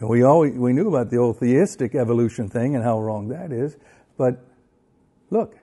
And 0.00 0.10
we 0.10 0.22
always 0.22 0.52
we 0.52 0.74
knew 0.74 0.88
about 0.88 1.08
the 1.08 1.16
old 1.16 1.38
theistic 1.38 1.94
evolution 1.94 2.50
thing 2.50 2.74
and 2.74 2.84
how 2.84 3.00
wrong 3.00 3.28
that 3.28 3.52
is, 3.52 3.78
but 4.18 4.44
look, 5.30 5.56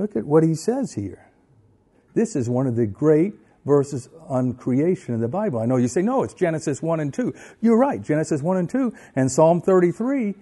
look 0.00 0.16
at 0.16 0.24
what 0.24 0.42
he 0.42 0.56
says 0.56 0.94
here. 0.94 1.30
This 2.14 2.34
is 2.34 2.50
one 2.50 2.66
of 2.66 2.74
the 2.74 2.86
great 2.86 3.34
verses 3.64 4.08
on 4.26 4.54
creation 4.54 5.14
in 5.14 5.20
the 5.20 5.28
Bible. 5.28 5.60
I 5.60 5.66
know 5.66 5.76
you 5.76 5.86
say, 5.86 6.02
no, 6.02 6.24
it's 6.24 6.34
Genesis 6.34 6.82
1 6.82 6.98
and 6.98 7.14
2. 7.14 7.32
You're 7.60 7.78
right, 7.78 8.02
Genesis 8.02 8.42
1 8.42 8.56
and 8.56 8.68
2, 8.68 8.92
and 9.14 9.30
Psalm 9.30 9.60
33, 9.60 10.34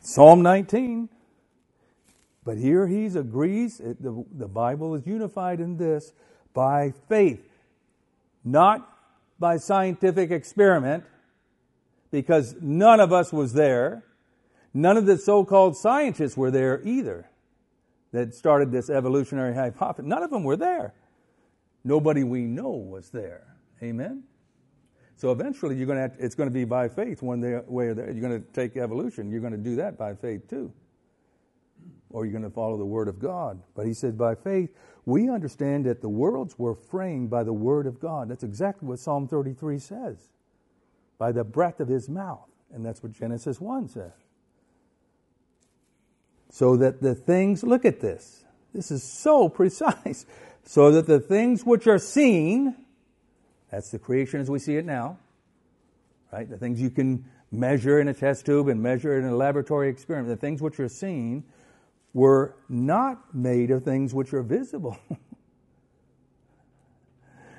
Psalm 0.00 0.42
19. 0.42 1.08
But 2.48 2.56
here 2.56 2.86
he 2.86 3.04
agrees, 3.04 3.78
it, 3.78 4.02
the, 4.02 4.24
the 4.32 4.48
Bible 4.48 4.94
is 4.94 5.06
unified 5.06 5.60
in 5.60 5.76
this 5.76 6.14
by 6.54 6.94
faith, 7.06 7.46
not 8.42 8.90
by 9.38 9.58
scientific 9.58 10.30
experiment 10.30 11.04
because 12.10 12.54
none 12.58 13.00
of 13.00 13.12
us 13.12 13.34
was 13.34 13.52
there. 13.52 14.02
None 14.72 14.96
of 14.96 15.04
the 15.04 15.18
so-called 15.18 15.76
scientists 15.76 16.38
were 16.38 16.50
there 16.50 16.80
either 16.86 17.28
that 18.12 18.34
started 18.34 18.72
this 18.72 18.88
evolutionary 18.88 19.54
hypothesis. 19.54 20.08
None 20.08 20.22
of 20.22 20.30
them 20.30 20.42
were 20.42 20.56
there. 20.56 20.94
Nobody 21.84 22.24
we 22.24 22.46
know 22.46 22.70
was 22.70 23.10
there. 23.10 23.46
Amen? 23.82 24.22
So 25.16 25.32
eventually 25.32 25.76
you're 25.76 25.86
going 25.86 26.08
to, 26.10 26.16
to 26.16 26.24
it's 26.24 26.34
going 26.34 26.48
to 26.48 26.54
be 26.54 26.64
by 26.64 26.88
faith 26.88 27.20
one 27.20 27.42
way 27.42 27.88
or 27.88 27.94
the 27.94 28.04
other. 28.04 28.12
You're 28.12 28.26
going 28.26 28.42
to 28.42 28.52
take 28.54 28.78
evolution. 28.78 29.30
You're 29.30 29.42
going 29.42 29.52
to 29.52 29.58
do 29.58 29.76
that 29.76 29.98
by 29.98 30.14
faith 30.14 30.48
too. 30.48 30.72
Or 32.10 32.24
you're 32.24 32.32
going 32.32 32.44
to 32.44 32.50
follow 32.50 32.76
the 32.76 32.84
Word 32.84 33.08
of 33.08 33.18
God. 33.18 33.60
But 33.74 33.86
he 33.86 33.94
said, 33.94 34.16
by 34.16 34.34
faith, 34.34 34.70
we 35.04 35.28
understand 35.28 35.86
that 35.86 36.00
the 36.00 36.08
worlds 36.08 36.58
were 36.58 36.74
framed 36.74 37.30
by 37.30 37.42
the 37.42 37.52
Word 37.52 37.86
of 37.86 38.00
God. 38.00 38.28
That's 38.28 38.44
exactly 38.44 38.88
what 38.88 38.98
Psalm 38.98 39.28
33 39.28 39.78
says 39.78 40.16
by 41.18 41.32
the 41.32 41.44
breath 41.44 41.80
of 41.80 41.88
his 41.88 42.08
mouth. 42.08 42.48
And 42.72 42.84
that's 42.84 43.02
what 43.02 43.12
Genesis 43.12 43.60
1 43.60 43.88
says. 43.88 44.12
So 46.50 46.76
that 46.76 47.02
the 47.02 47.14
things, 47.14 47.62
look 47.62 47.84
at 47.84 48.00
this. 48.00 48.44
This 48.72 48.90
is 48.90 49.02
so 49.02 49.48
precise. 49.48 50.26
So 50.64 50.92
that 50.92 51.06
the 51.06 51.20
things 51.20 51.64
which 51.64 51.86
are 51.86 51.98
seen, 51.98 52.74
that's 53.70 53.90
the 53.90 53.98
creation 53.98 54.40
as 54.40 54.50
we 54.50 54.58
see 54.58 54.76
it 54.76 54.84
now, 54.84 55.18
right? 56.32 56.48
The 56.48 56.58
things 56.58 56.80
you 56.80 56.90
can 56.90 57.24
measure 57.50 57.98
in 57.98 58.08
a 58.08 58.14
test 58.14 58.44
tube 58.44 58.68
and 58.68 58.82
measure 58.82 59.18
in 59.18 59.24
a 59.24 59.34
laboratory 59.34 59.88
experiment, 59.88 60.28
the 60.28 60.36
things 60.36 60.60
which 60.60 60.78
are 60.78 60.88
seen 60.88 61.44
were 62.14 62.54
not 62.68 63.34
made 63.34 63.70
of 63.70 63.84
things 63.84 64.14
which 64.14 64.32
are 64.32 64.42
visible. 64.42 64.96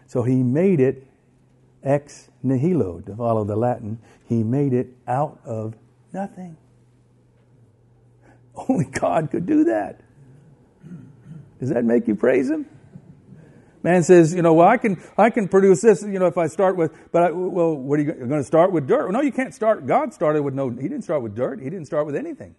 so 0.07 0.23
he 0.23 0.43
made 0.43 0.79
it 0.79 1.05
ex 1.83 2.29
nihilo, 2.43 3.01
to 3.01 3.15
follow 3.15 3.43
the 3.43 3.55
Latin. 3.55 3.99
He 4.27 4.43
made 4.43 4.73
it 4.73 4.87
out 5.07 5.39
of 5.45 5.75
nothing. 6.13 6.57
Only 8.55 8.85
God 8.85 9.31
could 9.31 9.45
do 9.45 9.65
that. 9.65 10.01
Does 11.59 11.69
that 11.69 11.83
make 11.83 12.07
you 12.07 12.15
praise 12.15 12.49
Him? 12.49 12.65
Man 13.81 14.03
says, 14.03 14.33
you 14.33 14.41
know, 14.41 14.53
well, 14.53 14.67
I 14.67 14.77
can, 14.77 15.01
I 15.17 15.29
can 15.29 15.47
produce 15.47 15.81
this, 15.81 16.03
you 16.03 16.19
know, 16.19 16.25
if 16.25 16.37
I 16.37 16.47
start 16.47 16.75
with, 16.75 16.93
but 17.13 17.23
I, 17.23 17.31
well, 17.31 17.75
what 17.75 17.97
are 17.97 18.03
you 18.03 18.11
going 18.11 18.29
to 18.29 18.43
start 18.43 18.73
with 18.73 18.87
dirt? 18.87 19.03
Well, 19.03 19.13
no, 19.13 19.21
you 19.21 19.31
can't 19.31 19.53
start. 19.53 19.87
God 19.87 20.13
started 20.13 20.41
with 20.41 20.53
no, 20.53 20.69
He 20.69 20.89
didn't 20.89 21.03
start 21.03 21.21
with 21.21 21.33
dirt. 21.33 21.61
He 21.61 21.69
didn't 21.69 21.85
start 21.85 22.05
with 22.05 22.15
anything. 22.15 22.55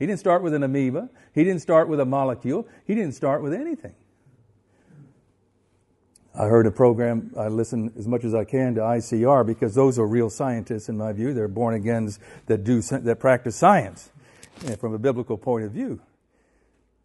He 0.00 0.06
didn't 0.06 0.18
start 0.18 0.42
with 0.42 0.54
an 0.54 0.62
amoeba. 0.62 1.10
He 1.34 1.44
didn't 1.44 1.60
start 1.60 1.86
with 1.86 2.00
a 2.00 2.06
molecule. 2.06 2.66
He 2.86 2.94
didn't 2.94 3.12
start 3.12 3.42
with 3.42 3.52
anything. 3.52 3.94
I 6.34 6.46
heard 6.46 6.66
a 6.66 6.70
program, 6.70 7.34
I 7.36 7.48
listen 7.48 7.92
as 7.98 8.08
much 8.08 8.24
as 8.24 8.34
I 8.34 8.44
can 8.44 8.76
to 8.76 8.80
ICR 8.80 9.44
because 9.44 9.74
those 9.74 9.98
are 9.98 10.06
real 10.06 10.30
scientists 10.30 10.88
in 10.88 10.96
my 10.96 11.12
view. 11.12 11.34
They're 11.34 11.48
born 11.48 11.74
agains 11.74 12.18
that 12.46 12.64
do, 12.64 12.80
that 12.80 13.20
practice 13.20 13.56
science 13.56 14.10
from 14.78 14.94
a 14.94 14.98
biblical 14.98 15.36
point 15.36 15.66
of 15.66 15.72
view. 15.72 16.00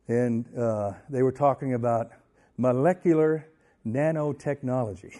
And 0.07 0.45
uh, 0.57 0.93
they 1.09 1.21
were 1.21 1.33
talking 1.33 1.73
about 1.73 2.11
molecular 2.57 3.45
nanotechnology. 3.85 5.17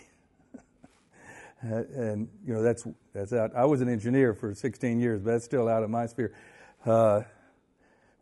and, 1.62 2.30
you 2.48 2.54
know, 2.54 2.62
that's, 2.62 2.88
that's 3.14 3.34
out. 3.34 3.54
I 3.54 3.66
was 3.66 3.82
an 3.82 3.90
engineer 3.90 4.34
for 4.34 4.54
16 4.54 5.02
years, 5.02 5.20
but 5.20 5.32
that's 5.32 5.46
still 5.46 5.68
out 5.68 5.84
of 5.84 5.90
my 5.90 6.06
sphere. 6.06 6.34
Uh, 6.86 7.24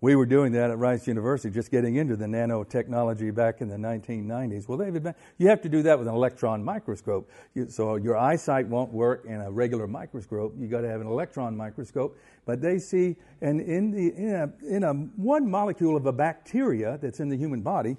we 0.03 0.17
were 0.17 0.25
doing 0.25 0.51
that 0.51 0.69
at 0.69 0.77
Rice 0.77 1.07
University, 1.07 1.49
just 1.49 1.71
getting 1.71 1.95
into 1.95 2.17
the 2.17 2.25
nanotechnology 2.25 3.33
back 3.33 3.61
in 3.61 3.69
the 3.69 3.77
1990s. 3.77 4.67
Well, 4.67 4.77
they've 4.77 4.91
been, 5.01 5.15
you 5.37 5.47
have 5.47 5.61
to 5.61 5.69
do 5.69 5.81
that 5.83 5.97
with 5.97 6.09
an 6.09 6.13
electron 6.13 6.61
microscope. 6.61 7.31
You, 7.53 7.69
so 7.69 7.95
your 7.95 8.17
eyesight 8.17 8.67
won't 8.67 8.91
work 8.91 9.23
in 9.25 9.39
a 9.39 9.49
regular 9.49 9.87
microscope. 9.87 10.55
You 10.59 10.67
got 10.67 10.81
to 10.81 10.89
have 10.89 10.99
an 10.99 11.07
electron 11.07 11.55
microscope. 11.55 12.17
But 12.45 12.61
they 12.61 12.79
see, 12.79 13.15
and 13.39 13.61
in 13.61 13.91
the 13.91 14.13
in 14.13 14.35
a, 14.35 14.75
in 14.75 14.83
a 14.83 14.91
one 14.91 15.49
molecule 15.49 15.95
of 15.95 16.05
a 16.05 16.11
bacteria 16.11 16.99
that's 17.01 17.21
in 17.21 17.29
the 17.29 17.37
human 17.37 17.61
body, 17.61 17.95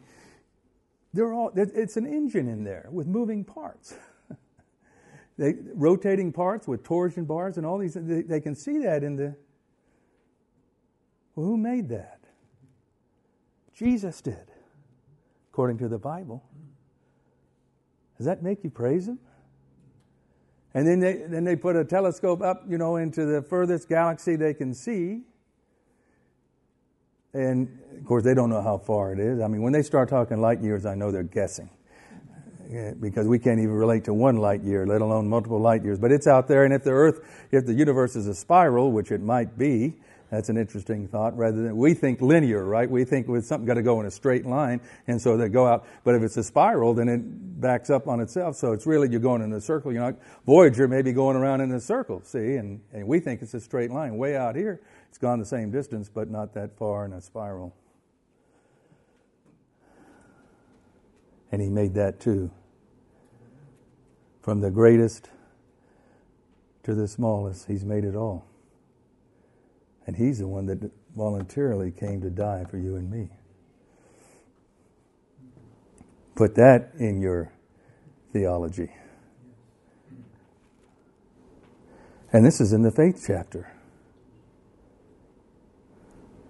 they're 1.15 1.33
all 1.33 1.53
it's 1.57 1.97
an 1.97 2.05
engine 2.05 2.49
in 2.49 2.65
there 2.65 2.87
with 2.93 3.07
moving 3.07 3.45
parts. 3.47 3.95
they, 5.39 5.55
rotating 5.73 6.35
parts 6.35 6.69
with 6.69 6.85
torsion 6.85 7.25
bars 7.25 7.57
and 7.57 7.65
all 7.65 7.79
these. 7.79 7.95
They, 7.95 8.21
they 8.21 8.41
can 8.41 8.55
see 8.55 8.77
that 8.81 9.03
in 9.03 9.17
the 9.17 9.35
well, 11.35 11.47
who 11.47 11.57
made 11.57 11.89
that? 11.89 12.21
Jesus 13.75 14.21
did, 14.21 14.53
according 15.53 15.79
to 15.79 15.89
the 15.89 15.99
Bible. 15.99 16.45
Does 18.17 18.27
that 18.27 18.43
make 18.43 18.63
you 18.63 18.71
praise 18.71 19.09
Him? 19.09 19.19
And 20.75 20.87
then 20.87 21.01
they, 21.01 21.25
then 21.29 21.45
they 21.45 21.57
put 21.57 21.77
a 21.77 21.85
telescope 21.85 22.43
up, 22.43 22.65
you 22.69 22.79
know, 22.79 22.97
into 22.97 23.25
the 23.25 23.43
furthest 23.43 23.89
galaxy 23.89 24.37
they 24.37 24.55
can 24.55 24.75
see. 24.75 25.23
And 27.33 27.81
of 27.99 28.05
course, 28.05 28.23
they 28.25 28.35
don't 28.35 28.51
know 28.51 28.63
how 28.63 28.79
far 28.79 29.13
it 29.13 29.19
is. 29.19 29.41
I 29.41 29.49
mean, 29.49 29.63
when 29.63 29.73
they 29.73 29.83
start 29.83 30.09
talking 30.09 30.41
light 30.41 30.61
years, 30.61 30.87
I 30.87 30.95
know 30.95 31.11
they're 31.11 31.23
guessing. 31.25 31.71
because 33.01 33.27
we 33.27 33.39
can't 33.39 33.59
even 33.59 33.75
relate 33.75 34.05
to 34.05 34.15
one 34.15 34.37
light 34.37 34.63
year, 34.63 34.87
let 34.87 35.01
alone 35.01 35.29
multiple 35.29 35.61
light 35.61 35.85
years. 35.85 35.99
But 35.99 36.13
it's 36.13 36.27
out 36.27 36.49
there, 36.49 36.65
and 36.65 36.73
if 36.73 36.85
the 36.85 36.91
Earth, 36.91 37.21
if 37.51 37.67
the 37.67 37.75
universe 37.75 38.17
is 38.17 38.27
a 38.27 38.35
spiral, 38.35 38.93
which 38.93 39.13
it 39.13 39.21
might 39.21 39.59
be, 39.59 39.95
that's 40.35 40.49
an 40.49 40.57
interesting 40.57 41.07
thought. 41.07 41.37
Rather 41.37 41.63
than 41.63 41.77
we 41.77 41.95
think 41.95 42.21
linear, 42.21 42.65
right? 42.65 42.91
We 42.91 43.05
think 43.05 43.29
with 43.29 43.47
something 43.47 43.67
got 43.67 43.75
to 43.75 43.83
go 43.83 44.01
in 44.01 44.07
a 44.07 44.11
straight 44.11 44.45
line, 44.45 44.81
and 45.07 45.21
so 45.21 45.37
they 45.37 45.49
go 45.49 45.67
out. 45.67 45.87
But 46.03 46.15
if 46.17 46.23
it's 46.23 46.37
a 46.37 46.45
spiral, 46.45 46.95
then 46.95 47.09
it 47.09 47.61
backs 47.61 47.91
up 47.91 48.09
on 48.09 48.21
itself. 48.21 48.57
So 48.57 48.73
it's 48.73 48.87
really 48.87 49.09
you're 49.09 49.21
going 49.21 49.43
in 49.43 49.53
a 49.53 49.61
circle. 49.61 49.93
You're 49.93 50.03
not 50.03 50.17
Voyager 50.47 50.89
may 50.89 51.03
be 51.03 51.13
going 51.13 51.37
around 51.37 51.61
in 51.61 51.73
a 51.73 51.81
circle. 51.81 52.21
See, 52.25 52.57
and, 52.57 52.81
and 52.93 53.07
we 53.07 53.21
think 53.21 53.43
it's 53.43 53.55
a 53.55 53.61
straight 53.61 53.91
line. 53.91 54.17
Way 54.17 54.37
out 54.37 54.57
here, 54.57 54.81
it's 55.09 55.19
gone 55.19 55.39
the 55.39 55.47
same 55.47 55.71
distance, 55.71 56.11
but 56.13 56.29
not 56.29 56.55
that 56.55 56.77
far 56.77 57.05
in 57.05 57.13
a 57.13 57.21
spiral. 57.21 57.75
And 61.53 61.63
he 61.63 61.69
made 61.69 61.95
that 61.95 62.19
too. 62.19 62.51
From 64.43 64.61
the 64.61 64.71
greatest 64.71 65.31
to 66.83 66.95
the 66.95 67.09
smallest, 67.09 67.67
he's 67.67 67.85
made 67.85 68.05
it 68.05 68.15
all. 68.15 68.47
And 70.07 70.17
He's 70.17 70.39
the 70.39 70.47
one 70.47 70.67
that 70.67 70.91
voluntarily 71.17 71.91
came 71.91 72.21
to 72.21 72.31
die 72.31 72.65
for 72.71 72.77
you 72.77 72.97
and 72.97 73.11
me. 73.11 73.31
Put 76.35 76.55
that 76.57 76.93
in 76.99 77.21
your 77.21 77.53
theology. 78.33 78.91
And 82.33 82.45
this 82.45 82.61
is 82.61 82.73
in 82.73 82.83
the 82.83 82.91
faith 82.91 83.23
chapter. 83.25 83.73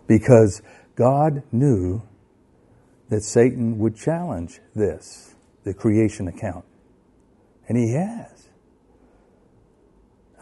Because 0.06 0.62
God 0.96 1.42
knew 1.52 2.02
that 3.10 3.22
Satan 3.22 3.78
would 3.78 3.94
challenge 3.94 4.60
this, 4.74 5.34
the 5.64 5.74
creation 5.74 6.26
account. 6.26 6.64
And 7.68 7.76
he 7.76 7.92
has. 7.92 8.48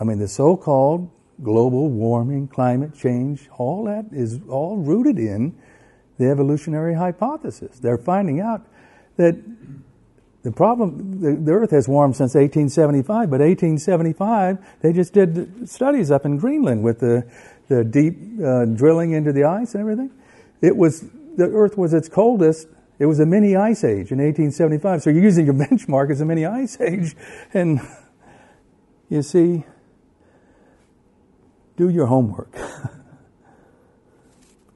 I 0.01 0.05
mean, 0.05 0.18
the 0.18 0.29
so 0.29 0.57
called 0.57 1.11
global 1.42 1.88
warming, 1.88 2.49
climate 2.49 2.95
change, 2.95 3.49
all 3.57 3.85
that 3.85 4.07
is 4.12 4.40
all 4.49 4.77
rooted 4.77 5.18
in 5.18 5.55
the 6.18 6.29
evolutionary 6.31 6.95
hypothesis. 6.95 7.79
They're 7.79 7.99
finding 7.99 8.40
out 8.40 8.66
that 9.16 9.37
the 10.42 10.51
problem, 10.51 11.21
the, 11.21 11.37
the, 11.37 11.53
Earth 11.53 11.71
has 11.71 11.88
warmed 11.88 12.16
since 12.16 12.35
1875, 12.35 13.31
but 13.31 13.40
1875, 13.40 14.59
they 14.81 14.92
just 14.92 15.12
did 15.12 15.68
studies 15.68 16.11
up 16.11 16.25
in 16.25 16.37
Greenland 16.37 16.83
with 16.83 16.99
the, 16.99 17.31
the 17.68 17.85
deep 17.85 18.18
uh, 18.45 18.64
drilling 18.64 19.12
into 19.12 19.33
the 19.33 19.45
ice 19.45 19.75
and 19.75 19.81
everything. 19.81 20.11
It 20.61 20.77
was, 20.77 21.05
the 21.37 21.49
Earth 21.49 21.79
was 21.79 21.95
its 21.95 22.09
coldest. 22.09 22.66
It 22.99 23.07
was 23.07 23.21
a 23.21 23.27
mini 23.27 23.55
ice 23.55 23.85
age 23.85 24.11
in 24.11 24.18
1875. 24.18 25.03
So 25.03 25.11
you're 25.11 25.23
using 25.23 25.45
your 25.45 25.55
benchmark 25.66 26.11
as 26.11 26.21
a 26.21 26.25
mini 26.25 26.45
ice 26.45 26.81
age. 26.81 27.14
And 27.55 27.81
you 29.09 29.23
see, 29.23 29.64
do 31.77 31.89
your 31.89 32.07
homework. 32.07 32.53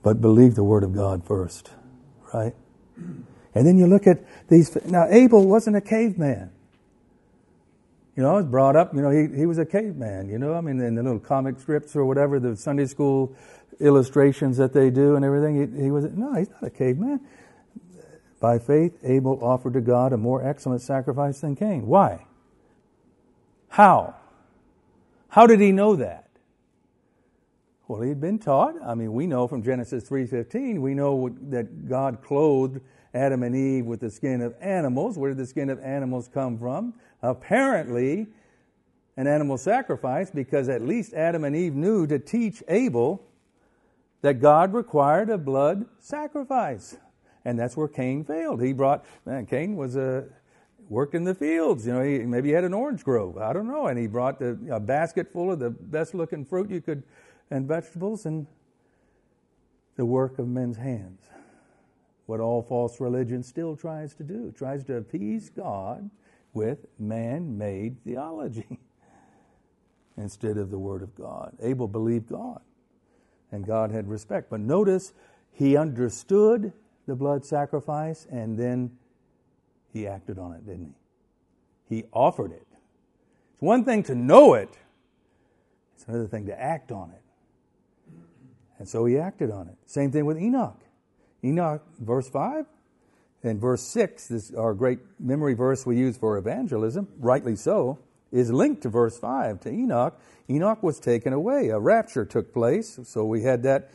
but 0.03 0.21
believe 0.21 0.55
the 0.55 0.65
Word 0.65 0.83
of 0.83 0.95
God 0.95 1.25
first, 1.25 1.71
right? 2.33 2.55
And 2.97 3.67
then 3.67 3.79
you 3.79 3.87
look 3.87 4.07
at 4.07 4.25
these. 4.49 4.77
Now, 4.87 5.07
Abel 5.09 5.47
wasn't 5.47 5.77
a 5.77 5.81
caveman. 5.81 6.51
You 8.17 8.23
know, 8.23 8.31
I 8.31 8.37
was 8.37 8.47
brought 8.47 8.77
up, 8.77 8.95
you 8.95 9.03
know, 9.03 9.11
he, 9.11 9.29
he 9.37 9.45
was 9.45 9.59
a 9.59 9.67
caveman, 9.67 10.31
you 10.31 10.39
know, 10.39 10.55
I 10.55 10.63
mean, 10.63 10.81
in 10.81 10.95
the 10.95 11.03
little 11.03 11.19
comic 11.19 11.61
strips 11.61 11.95
or 11.95 12.07
whatever, 12.07 12.41
the 12.41 12.57
Sunday 12.57 12.87
school 12.87 13.37
illustrations 13.79 14.57
that 14.57 14.73
they 14.73 14.89
do 14.89 15.17
and 15.17 15.25
everything, 15.25 15.77
he, 15.77 15.85
he 15.85 15.91
was, 15.91 16.05
no, 16.05 16.33
he's 16.33 16.49
not 16.49 16.63
a 16.63 16.71
caveman. 16.71 17.21
By 18.41 18.59
faith, 18.59 18.97
Abel 19.03 19.39
offered 19.43 19.75
to 19.75 19.83
God 19.83 20.15
a 20.15 20.17
more 20.17 20.47
excellent 20.47 20.81
sacrifice 20.81 21.41
than 21.41 21.57
Cain. 21.57 21.87
Why? 21.87 22.25
How? 23.69 24.15
How 25.29 25.47
did 25.47 25.61
he 25.61 25.73
know 25.73 25.97
that? 25.97 26.26
Well, 27.89 28.01
he'd 28.01 28.21
been 28.21 28.41
taught. 28.41 28.75
I 28.85 28.95
mean, 28.95 29.13
we 29.13 29.27
know 29.27 29.47
from 29.47 29.63
Genesis 29.63 30.09
3:15, 30.09 30.83
we 30.83 30.95
know 30.95 31.29
that 31.51 31.89
God 31.89 32.21
clothed 32.21 32.81
Adam 33.15 33.45
and 33.45 33.55
Eve 33.55 33.87
with 33.87 34.01
the 34.01 34.11
skin 34.11 34.41
of 34.41 34.55
animals. 34.61 35.17
Where 35.17 35.31
did 35.31 35.39
the 35.39 35.47
skin 35.47 35.71
of 35.71 35.79
animals 35.81 36.29
come 36.29 36.59
from? 36.59 36.95
Apparently, 37.23 38.27
an 39.17 39.27
animal 39.27 39.57
sacrifice 39.57 40.31
because 40.31 40.69
at 40.69 40.83
least 40.83 41.15
Adam 41.15 41.45
and 41.45 41.55
Eve 41.55 41.75
knew 41.75 42.07
to 42.09 42.19
teach 42.19 42.63
Abel 42.69 43.23
that 44.21 44.41
God 44.41 44.73
required 44.73 45.31
a 45.31 45.39
blood 45.39 45.87
sacrifice. 45.99 46.97
And 47.45 47.59
that's 47.59 47.77
where 47.77 47.89
Cain 47.89 48.25
failed. 48.25 48.61
He 48.61 48.73
brought, 48.73 49.05
man, 49.25 49.47
Cain 49.47 49.77
was 49.77 49.97
uh, 49.97 50.25
a, 50.29 50.93
worked 50.93 51.15
in 51.15 51.23
the 51.23 51.35
fields. 51.35 51.87
You 51.87 51.93
know, 51.93 52.03
he, 52.03 52.19
maybe 52.19 52.49
he 52.49 52.55
had 52.55 52.65
an 52.65 52.75
orange 52.75 53.05
grove. 53.05 53.39
I 53.39 53.53
don't 53.53 53.69
know. 53.69 53.87
And 53.87 53.97
he 53.97 54.09
brought 54.09 54.41
the, 54.41 54.59
a 54.71 54.81
basket 54.81 55.33
full 55.33 55.53
of 55.53 55.61
the 55.61 55.71
best 55.71 56.13
looking 56.13 56.45
fruit 56.45 56.71
you 56.71 56.81
could 56.81 57.05
and 57.51 57.67
vegetables 57.67 58.27
and 58.27 58.47
the 59.97 60.05
work 60.05 60.39
of 60.39 60.47
men's 60.49 60.77
hands. 60.77 61.21
What 62.27 62.41
all 62.41 62.63
false 62.63 63.01
religion 63.01 63.43
still 63.43 63.77
tries 63.77 64.15
to 64.15 64.25
do, 64.25 64.53
tries 64.57 64.85
to 64.85 64.97
appease 64.97 65.49
God 65.49 66.11
with 66.53 66.87
man 66.99 67.57
made 67.57 68.03
theology 68.05 68.81
instead 70.17 70.57
of 70.57 70.71
the 70.71 70.79
Word 70.79 71.03
of 71.03 71.15
God. 71.15 71.57
Abel 71.63 71.87
believed 71.87 72.29
God, 72.29 72.61
and 73.53 73.65
God 73.65 73.91
had 73.91 74.09
respect. 74.09 74.51
But 74.51 74.61
notice, 74.61 75.13
he 75.53 75.77
understood 75.77 76.73
the 77.07 77.15
blood 77.15 77.45
sacrifice 77.45 78.27
and 78.31 78.59
then 78.59 78.91
he 79.93 80.07
acted 80.07 80.39
on 80.39 80.53
it, 80.53 80.67
didn't 80.67 80.95
he? 81.89 81.97
He 81.97 82.05
offered 82.13 82.51
it. 82.51 82.67
It's 83.53 83.63
one 83.63 83.85
thing 83.85 84.03
to 84.05 84.15
know 84.15 84.55
it, 84.55 84.77
it's 85.95 86.05
another 86.07 86.27
thing 86.27 86.47
to 86.47 86.61
act 86.61 86.93
on 86.93 87.11
it. 87.11 87.23
And 88.79 88.89
so 88.89 89.05
he 89.05 89.19
acted 89.19 89.51
on 89.51 89.69
it. 89.69 89.77
Same 89.87 90.11
thing 90.11 90.27
with 90.27 90.39
Enoch. 90.39 90.81
Enoch, 91.45 91.83
verse 92.01 92.29
5 92.29 92.67
and 93.43 93.61
verse 93.61 93.83
6, 93.83 94.29
this 94.29 94.55
our 94.55 94.75
great 94.75 94.99
memory 95.21 95.55
verse 95.55 95.87
we 95.87 95.97
use 95.97 96.17
for 96.17 96.37
evangelism, 96.37 97.09
rightly 97.19 97.55
so, 97.55 97.99
is 98.33 98.51
linked 98.51 98.83
to 98.83 98.89
verse 98.89 99.19
5 99.19 99.61
to 99.61 99.71
Enoch. 99.71 100.21
Enoch 100.51 100.83
was 100.83 100.99
taken 100.99 101.33
away. 101.33 101.69
A 101.69 101.79
rapture 101.79 102.25
took 102.25 102.53
place. 102.53 102.99
So 103.05 103.25
we 103.25 103.43
had 103.43 103.63
that 103.63 103.91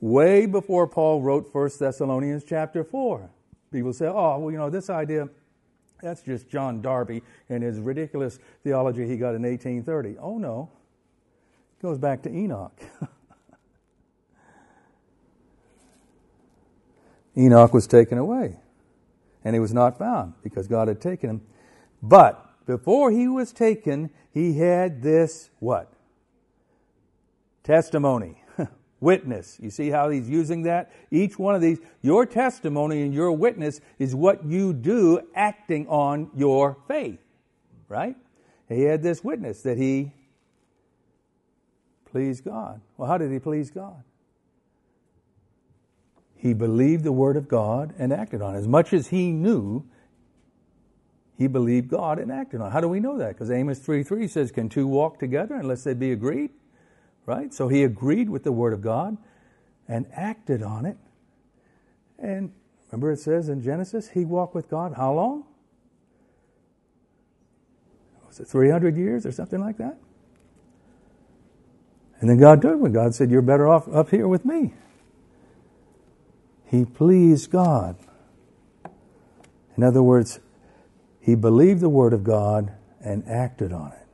way 0.00 0.46
before 0.46 0.86
Paul 0.86 1.22
wrote 1.22 1.48
1 1.52 1.70
Thessalonians 1.78 2.44
chapter 2.44 2.84
4. 2.84 3.30
People 3.72 3.92
say, 3.92 4.06
oh, 4.06 4.38
well, 4.38 4.50
you 4.50 4.58
know, 4.58 4.70
this 4.70 4.90
idea, 4.90 5.28
that's 6.02 6.22
just 6.22 6.48
John 6.48 6.82
Darby 6.82 7.22
and 7.48 7.62
his 7.62 7.78
ridiculous 7.78 8.38
theology 8.64 9.06
he 9.06 9.16
got 9.16 9.34
in 9.34 9.42
1830. 9.42 10.16
Oh, 10.18 10.38
no. 10.38 10.70
It 11.78 11.82
goes 11.82 11.98
back 11.98 12.22
to 12.22 12.30
Enoch. 12.30 12.78
Enoch 17.36 17.72
was 17.72 17.86
taken 17.86 18.18
away, 18.18 18.56
and 19.44 19.54
he 19.54 19.60
was 19.60 19.72
not 19.72 19.98
found 19.98 20.34
because 20.42 20.66
God 20.68 20.88
had 20.88 21.00
taken 21.00 21.30
him. 21.30 21.42
But 22.02 22.66
before 22.66 23.10
he 23.10 23.28
was 23.28 23.52
taken, 23.52 24.10
he 24.32 24.58
had 24.58 25.02
this 25.02 25.50
what? 25.58 25.92
Testimony, 27.62 28.42
witness. 29.00 29.58
You 29.60 29.70
see 29.70 29.90
how 29.90 30.08
he's 30.10 30.28
using 30.28 30.62
that? 30.62 30.90
Each 31.10 31.38
one 31.38 31.54
of 31.54 31.60
these, 31.60 31.78
your 32.02 32.26
testimony 32.26 33.02
and 33.02 33.14
your 33.14 33.32
witness 33.32 33.80
is 33.98 34.14
what 34.14 34.44
you 34.44 34.72
do 34.72 35.20
acting 35.34 35.86
on 35.88 36.30
your 36.34 36.78
faith, 36.88 37.20
right? 37.88 38.16
He 38.68 38.82
had 38.82 39.02
this 39.02 39.22
witness 39.22 39.62
that 39.62 39.76
he 39.76 40.12
pleased 42.04 42.44
God. 42.44 42.80
Well, 42.96 43.08
how 43.08 43.18
did 43.18 43.30
he 43.30 43.38
please 43.38 43.70
God? 43.70 44.02
He 46.40 46.54
believed 46.54 47.04
the 47.04 47.12
word 47.12 47.36
of 47.36 47.48
God 47.48 47.92
and 47.98 48.14
acted 48.14 48.40
on 48.40 48.54
it. 48.54 48.58
As 48.58 48.66
much 48.66 48.94
as 48.94 49.08
he 49.08 49.30
knew, 49.30 49.84
he 51.36 51.46
believed 51.46 51.88
God 51.88 52.18
and 52.18 52.32
acted 52.32 52.62
on 52.62 52.68
it. 52.68 52.70
How 52.70 52.80
do 52.80 52.88
we 52.88 52.98
know 52.98 53.18
that? 53.18 53.34
Because 53.34 53.50
Amos 53.50 53.78
3 53.78 54.02
3 54.02 54.26
says, 54.26 54.50
Can 54.50 54.70
two 54.70 54.86
walk 54.86 55.18
together 55.18 55.54
unless 55.54 55.84
they 55.84 55.92
be 55.92 56.12
agreed? 56.12 56.50
Right? 57.26 57.52
So 57.52 57.68
he 57.68 57.84
agreed 57.84 58.30
with 58.30 58.42
the 58.42 58.52
word 58.52 58.72
of 58.72 58.80
God 58.80 59.18
and 59.86 60.06
acted 60.14 60.62
on 60.62 60.86
it. 60.86 60.96
And 62.18 62.52
remember 62.90 63.12
it 63.12 63.18
says 63.18 63.50
in 63.50 63.60
Genesis, 63.60 64.08
he 64.08 64.24
walked 64.24 64.54
with 64.54 64.70
God 64.70 64.94
how 64.96 65.12
long? 65.12 65.44
Was 68.28 68.40
it 68.40 68.48
300 68.48 68.96
years 68.96 69.26
or 69.26 69.32
something 69.32 69.60
like 69.60 69.76
that? 69.76 69.98
And 72.20 72.30
then 72.30 72.38
God 72.38 72.62
did 72.62 72.72
him. 72.72 72.92
God 72.92 73.14
said, 73.14 73.30
You're 73.30 73.42
better 73.42 73.68
off 73.68 73.86
up 73.92 74.08
here 74.08 74.26
with 74.26 74.46
me. 74.46 74.72
He 76.70 76.84
pleased 76.84 77.50
God. 77.50 77.96
In 79.76 79.82
other 79.82 80.02
words, 80.02 80.38
he 81.20 81.34
believed 81.34 81.80
the 81.80 81.88
word 81.88 82.12
of 82.12 82.22
God 82.22 82.72
and 83.00 83.26
acted 83.26 83.72
on 83.72 83.92
it. 83.92 84.06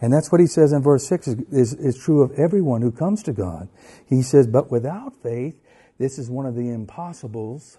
And 0.00 0.12
that's 0.12 0.32
what 0.32 0.40
he 0.40 0.48
says 0.48 0.72
in 0.72 0.82
verse 0.82 1.06
6 1.06 1.28
is, 1.28 1.74
is, 1.74 1.96
true 1.96 2.22
of 2.22 2.32
everyone 2.32 2.82
who 2.82 2.90
comes 2.90 3.22
to 3.22 3.32
God. 3.32 3.68
He 4.08 4.22
says, 4.22 4.48
But 4.48 4.68
without 4.68 5.14
faith, 5.22 5.54
this 5.98 6.18
is 6.18 6.28
one 6.28 6.44
of 6.44 6.56
the 6.56 6.70
impossibles 6.70 7.78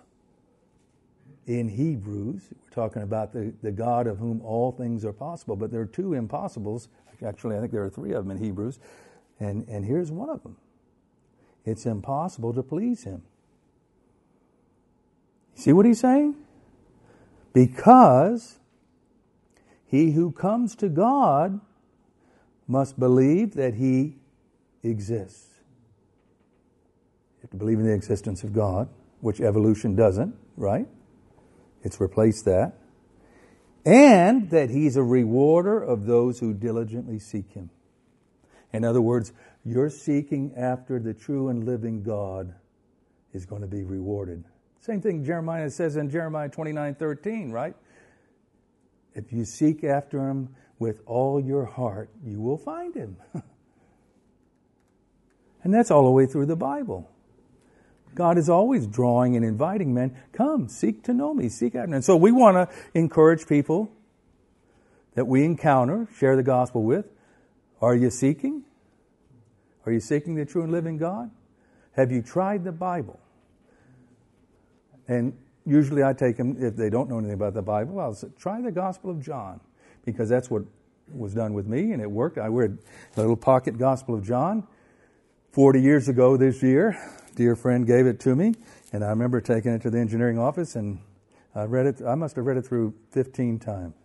in 1.45 1.67
Hebrews. 1.67 2.47
We're 2.49 2.69
talking 2.73 3.01
about 3.01 3.33
the, 3.33 3.53
the 3.61 3.73
God 3.73 4.07
of 4.07 4.19
whom 4.19 4.39
all 4.41 4.71
things 4.71 5.03
are 5.03 5.11
possible. 5.11 5.57
But 5.57 5.69
there 5.69 5.81
are 5.81 5.85
two 5.85 6.13
impossibles. 6.13 6.87
Actually, 7.25 7.57
I 7.57 7.59
think 7.59 7.73
there 7.73 7.83
are 7.83 7.89
three 7.89 8.13
of 8.13 8.25
them 8.25 8.37
in 8.37 8.41
Hebrews. 8.41 8.79
And, 9.41 9.67
and 9.67 9.83
here's 9.83 10.09
one 10.09 10.29
of 10.29 10.43
them 10.43 10.55
it's 11.65 11.85
impossible 11.85 12.53
to 12.53 12.63
please 12.63 13.03
him. 13.03 13.23
See 15.55 15.73
what 15.73 15.85
he's 15.85 15.99
saying? 15.99 16.35
Because 17.53 18.59
he 19.85 20.11
who 20.11 20.31
comes 20.31 20.75
to 20.77 20.89
God 20.89 21.61
must 22.67 22.99
believe 22.99 23.53
that 23.53 23.75
he 23.75 24.15
exists. 24.81 25.49
You 27.37 27.41
have 27.43 27.51
to 27.51 27.57
believe 27.57 27.79
in 27.79 27.85
the 27.85 27.93
existence 27.93 28.43
of 28.43 28.53
God, 28.53 28.89
which 29.21 29.39
evolution 29.39 29.95
doesn't, 29.95 30.35
right? 30.57 30.87
It's 31.83 31.99
replaced 32.01 32.45
that. 32.45 32.73
And 33.85 34.49
that 34.49 34.69
he's 34.69 34.95
a 34.95 35.03
rewarder 35.03 35.81
of 35.81 36.05
those 36.05 36.39
who 36.39 36.53
diligently 36.53 37.19
seek 37.19 37.51
him. 37.51 37.69
In 38.71 38.83
other 38.83 39.01
words, 39.01 39.33
you're 39.63 39.89
seeking 39.89 40.53
after 40.57 40.99
the 40.99 41.13
true 41.13 41.49
and 41.49 41.65
living 41.65 42.01
God 42.01 42.55
is 43.33 43.45
going 43.45 43.61
to 43.61 43.67
be 43.67 43.83
rewarded. 43.83 44.45
Same 44.83 44.99
thing 44.99 45.23
Jeremiah 45.23 45.69
says 45.69 45.95
in 45.95 46.09
Jeremiah 46.09 46.49
29 46.49 46.95
13, 46.95 47.51
right? 47.51 47.73
If 49.15 49.31
you 49.31 49.45
seek 49.45 49.85
after 49.85 50.29
him 50.29 50.49
with 50.77 51.01
all 51.05 51.39
your 51.39 51.63
heart, 51.63 52.09
you 52.21 52.41
will 52.41 52.57
find 52.57 52.93
him. 52.93 53.15
and 55.63 55.73
that's 55.73 55.89
all 55.89 56.03
the 56.03 56.11
way 56.11 56.25
through 56.25 56.47
the 56.47 56.57
Bible. 56.57 57.09
God 58.13 58.37
is 58.37 58.49
always 58.49 58.85
drawing 58.85 59.37
and 59.37 59.45
inviting 59.45 59.93
men, 59.93 60.17
come, 60.33 60.67
seek 60.67 61.01
to 61.03 61.13
know 61.13 61.33
me, 61.33 61.47
seek 61.47 61.75
after 61.75 61.87
me. 61.87 61.95
And 61.95 62.03
so 62.03 62.17
we 62.17 62.33
want 62.33 62.57
to 62.57 62.75
encourage 62.93 63.47
people 63.47 63.89
that 65.15 65.27
we 65.27 65.45
encounter, 65.45 66.09
share 66.17 66.35
the 66.35 66.43
gospel 66.43 66.83
with. 66.83 67.05
Are 67.81 67.95
you 67.95 68.09
seeking? 68.09 68.63
Are 69.85 69.93
you 69.93 70.01
seeking 70.01 70.35
the 70.35 70.45
true 70.45 70.63
and 70.63 70.73
living 70.73 70.97
God? 70.97 71.31
Have 71.93 72.11
you 72.11 72.21
tried 72.21 72.65
the 72.65 72.73
Bible? 72.73 73.21
And 75.07 75.33
usually 75.65 76.03
I 76.03 76.13
take 76.13 76.37
them, 76.37 76.57
if 76.59 76.75
they 76.75 76.89
don't 76.89 77.09
know 77.09 77.17
anything 77.17 77.35
about 77.35 77.53
the 77.53 77.61
Bible, 77.61 77.99
I'll 77.99 78.13
say, 78.13 78.27
try 78.37 78.61
the 78.61 78.71
Gospel 78.71 79.09
of 79.09 79.21
John, 79.21 79.59
because 80.05 80.29
that's 80.29 80.49
what 80.49 80.63
was 81.11 81.33
done 81.33 81.53
with 81.53 81.67
me, 81.67 81.91
and 81.91 82.01
it 82.01 82.09
worked. 82.09 82.37
I 82.37 82.47
read 82.47 82.77
the 83.13 83.21
little 83.21 83.35
pocket 83.35 83.77
Gospel 83.77 84.15
of 84.15 84.25
John 84.25 84.67
40 85.51 85.81
years 85.81 86.09
ago 86.09 86.37
this 86.37 86.63
year. 86.63 86.97
Dear 87.35 87.55
friend 87.55 87.85
gave 87.85 88.05
it 88.05 88.19
to 88.21 88.35
me, 88.35 88.53
and 88.91 89.03
I 89.03 89.09
remember 89.09 89.41
taking 89.41 89.73
it 89.73 89.81
to 89.83 89.89
the 89.89 89.99
engineering 89.99 90.37
office, 90.37 90.75
and 90.75 90.99
I 91.55 91.63
read 91.63 91.87
it. 91.87 92.01
I 92.05 92.15
must 92.15 92.35
have 92.35 92.45
read 92.45 92.57
it 92.57 92.65
through 92.65 92.93
15 93.11 93.59
times. 93.59 93.95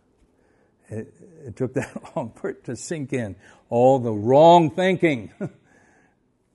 It, 0.89 1.15
it 1.47 1.57
took 1.57 1.75
that 1.75 1.91
long 2.17 2.33
for 2.33 2.51
it 2.51 2.65
to 2.65 2.77
sink 2.77 3.13
in. 3.13 3.37
All 3.69 3.99
the 3.99 4.13
wrong 4.13 4.71
thinking 4.71 5.31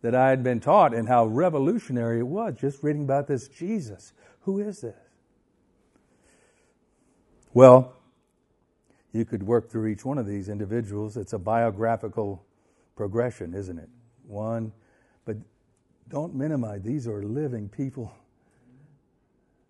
that 0.03 0.13
I 0.13 0.29
had 0.29 0.43
been 0.43 0.59
taught, 0.59 0.93
and 0.93 1.07
how 1.07 1.25
revolutionary 1.25 2.19
it 2.19 2.27
was 2.27 2.55
just 2.59 2.83
reading 2.83 3.03
about 3.03 3.25
this 3.25 3.47
Jesus. 3.47 4.13
Who 4.41 4.59
is 4.59 4.81
this? 4.81 4.95
Well, 7.53 7.95
you 9.13 9.23
could 9.23 9.43
work 9.43 9.71
through 9.71 9.87
each 9.87 10.03
one 10.03 10.17
of 10.17 10.27
these 10.27 10.49
individuals. 10.49 11.15
It's 11.15 11.31
a 11.31 11.39
biographical 11.39 12.43
progression, 12.95 13.53
isn't 13.53 13.77
it? 13.79 13.89
One, 14.27 14.73
but 15.23 15.37
don't 16.09 16.35
minimize. 16.35 16.81
These 16.81 17.07
are 17.07 17.23
living 17.23 17.69
people. 17.69 18.13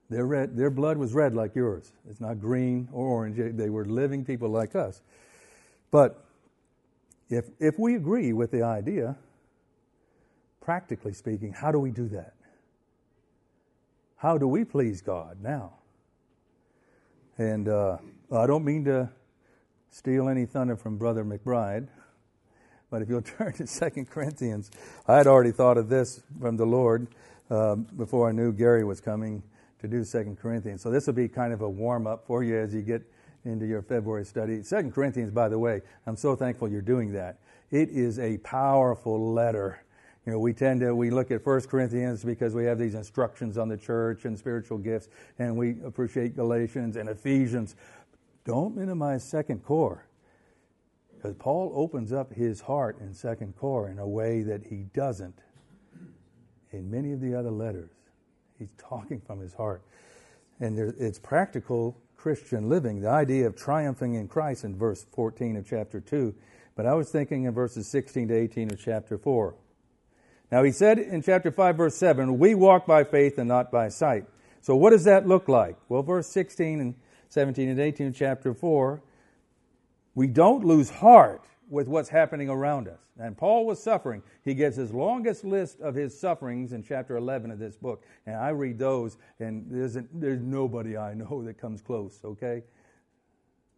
Their, 0.10 0.26
red, 0.26 0.58
their 0.58 0.72
blood 0.72 0.98
was 0.98 1.14
red 1.14 1.36
like 1.36 1.56
yours. 1.56 1.92
It's 2.10 2.20
not 2.20 2.40
green 2.42 2.90
or 2.92 3.06
orange. 3.06 3.56
They 3.56 3.70
were 3.70 3.86
living 3.86 4.26
people 4.26 4.50
like 4.50 4.76
us. 4.76 5.02
But 5.92 6.26
if, 7.30 7.46
if 7.60 7.78
we 7.78 7.96
agree 7.96 8.34
with 8.34 8.50
the 8.50 8.64
idea, 8.64 9.16
practically 10.64 11.12
speaking, 11.12 11.52
how 11.52 11.72
do 11.72 11.80
we 11.80 11.92
do 11.92 12.08
that? 12.08 12.34
How 14.16 14.38
do 14.38 14.48
we 14.48 14.64
please 14.64 15.02
God 15.02 15.38
now? 15.44 15.74
And 17.38 17.68
uh, 17.68 17.98
I 18.32 18.48
don't 18.48 18.64
mean 18.64 18.86
to 18.86 19.10
steal 19.90 20.30
any 20.30 20.46
thunder 20.46 20.78
from 20.78 20.98
Brother 20.98 21.26
McBride, 21.26 21.90
but 22.90 23.02
if 23.02 23.10
you'll 23.10 23.22
turn 23.38 23.52
to 23.54 23.68
Second 23.68 24.10
Corinthians, 24.10 24.72
I 25.06 25.18
had 25.18 25.28
already 25.28 25.52
thought 25.52 25.78
of 25.78 25.90
this 25.90 26.24
from 26.40 26.56
the 26.56 26.66
Lord 26.66 27.08
um, 27.50 27.86
before 27.98 28.30
I 28.30 28.32
knew 28.32 28.54
Gary 28.54 28.86
was 28.86 29.02
coming 29.02 29.44
to 29.80 29.88
do 29.90 30.06
Second 30.06 30.40
Corinthians. 30.40 30.82
So 30.82 30.90
this 30.90 31.08
will 31.08 31.14
be 31.14 31.28
kind 31.28 31.52
of 31.52 31.60
a 31.60 31.70
warm 31.70 32.08
up 32.08 32.26
for 32.26 32.42
you 32.42 32.58
as 32.58 32.74
you 32.74 32.82
get 32.82 33.02
into 33.44 33.66
your 33.66 33.82
February 33.82 34.24
study. 34.24 34.64
Second 34.64 34.94
Corinthians, 34.94 35.30
by 35.30 35.50
the 35.50 35.60
way, 35.60 35.82
I'm 36.08 36.16
so 36.16 36.38
thankful 36.38 36.70
you're 36.70 36.82
doing 36.82 37.12
that. 37.12 37.40
It 37.70 37.90
is 37.90 38.18
a 38.18 38.38
powerful 38.38 39.34
letter. 39.34 39.84
You 40.26 40.32
know, 40.32 40.40
we 40.40 40.54
tend 40.54 40.80
to 40.82 40.96
we 40.96 41.10
look 41.10 41.32
at 41.32 41.44
First 41.44 41.70
Corinthians 41.70 42.24
because 42.24 42.56
we 42.56 42.64
have 42.66 42.80
these 42.80 42.96
instructions 42.96 43.58
on 43.58 43.68
the 43.68 43.78
church 43.78 44.26
and 44.26 44.38
spiritual 44.38 44.78
gifts, 44.78 45.10
and 45.38 45.58
we 45.58 45.76
appreciate 45.84 46.36
Galatians 46.36 46.96
and 46.96 47.10
Ephesians. 47.10 47.76
Don't 48.46 48.76
minimize 48.76 49.24
Second 49.24 49.64
Cor. 49.64 50.06
Because 51.16 51.36
Paul 51.36 51.72
opens 51.76 52.12
up 52.12 52.34
his 52.34 52.62
heart 52.62 53.00
in 53.00 53.14
Second 53.14 53.56
Cor 53.58 53.90
in 53.90 54.00
a 54.00 54.08
way 54.08 54.44
that 54.44 54.66
he 54.66 54.86
doesn't 54.94 55.40
in 56.72 56.90
many 56.90 57.14
of 57.14 57.22
the 57.22 57.36
other 57.36 57.52
letters. 57.52 57.92
He's 58.60 58.74
talking 58.78 59.22
from 59.22 59.40
his 59.40 59.54
heart. 59.54 59.84
And 60.60 60.78
there, 60.78 60.94
it's 60.98 61.20
practical 61.20 61.98
Christian 62.18 62.70
living, 62.70 63.02
the 63.02 63.10
idea 63.10 63.48
of 63.48 63.56
triumphing 63.56 64.16
in 64.16 64.28
Christ 64.28 64.64
in 64.64 64.78
verse 64.78 65.06
14 65.12 65.58
of 65.58 65.68
chapter 65.68 66.00
2. 66.00 66.34
But 66.76 66.86
I 66.86 66.94
was 66.94 67.10
thinking 67.10 67.44
in 67.44 67.54
verses 67.54 67.88
16 67.88 68.30
to 68.30 68.34
18 68.34 68.72
of 68.72 68.80
chapter 68.82 69.18
4. 69.18 69.56
Now, 70.54 70.62
he 70.62 70.72
said 70.72 71.00
in 71.00 71.24
chapter 71.24 71.50
5, 71.50 71.78
verse 71.78 71.96
7, 71.96 72.38
we 72.38 72.54
walk 72.54 72.86
by 72.86 73.04
faith 73.06 73.40
and 73.40 73.48
not 73.48 73.72
by 73.72 73.90
sight. 73.90 74.26
So, 74.62 74.76
what 74.76 74.92
does 74.92 75.04
that 75.06 75.28
look 75.28 75.48
like? 75.48 75.78
Well, 75.90 76.04
verse 76.04 76.28
16 76.28 76.80
and 76.80 76.94
17 77.30 77.70
and 77.70 77.80
18 77.80 78.10
of 78.10 78.16
chapter 78.16 78.54
4, 78.54 79.02
we 80.14 80.28
don't 80.28 80.64
lose 80.64 80.92
heart 80.92 81.44
with 81.72 81.88
what's 81.88 82.10
happening 82.10 82.50
around 82.50 82.88
us. 82.88 83.00
And 83.18 83.36
Paul 83.36 83.66
was 83.66 83.82
suffering. 83.82 84.22
He 84.46 84.54
gives 84.54 84.76
his 84.76 84.92
longest 84.92 85.44
list 85.44 85.82
of 85.82 85.96
his 85.96 86.16
sufferings 86.16 86.72
in 86.72 86.84
chapter 86.84 87.18
11 87.18 87.50
of 87.50 87.58
this 87.58 87.76
book. 87.76 88.04
And 88.28 88.36
I 88.36 88.50
read 88.50 88.78
those, 88.78 89.18
and 89.40 89.66
there's, 89.72 89.96
a, 89.96 90.06
there's 90.14 90.44
nobody 90.44 90.96
I 90.96 91.16
know 91.16 91.42
that 91.46 91.58
comes 91.58 91.82
close, 91.82 92.20
okay? 92.24 92.62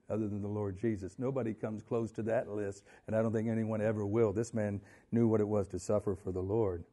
Other 0.10 0.28
than 0.28 0.42
the 0.42 0.48
Lord 0.48 0.80
Jesus. 0.80 1.18
Nobody 1.18 1.54
comes 1.54 1.82
close 1.82 2.12
to 2.12 2.22
that 2.24 2.50
list, 2.50 2.84
and 3.08 3.16
I 3.16 3.22
don't 3.22 3.34
think 3.34 3.50
anyone 3.50 3.82
ever 3.82 4.06
will. 4.06 4.34
This 4.34 4.54
man 4.54 4.80
knew 5.12 5.28
what 5.28 5.42
it 5.42 5.48
was 5.48 5.68
to 5.70 5.80
suffer 5.80 6.16
for 6.16 6.32
the 6.32 6.42
Lord. 6.42 6.84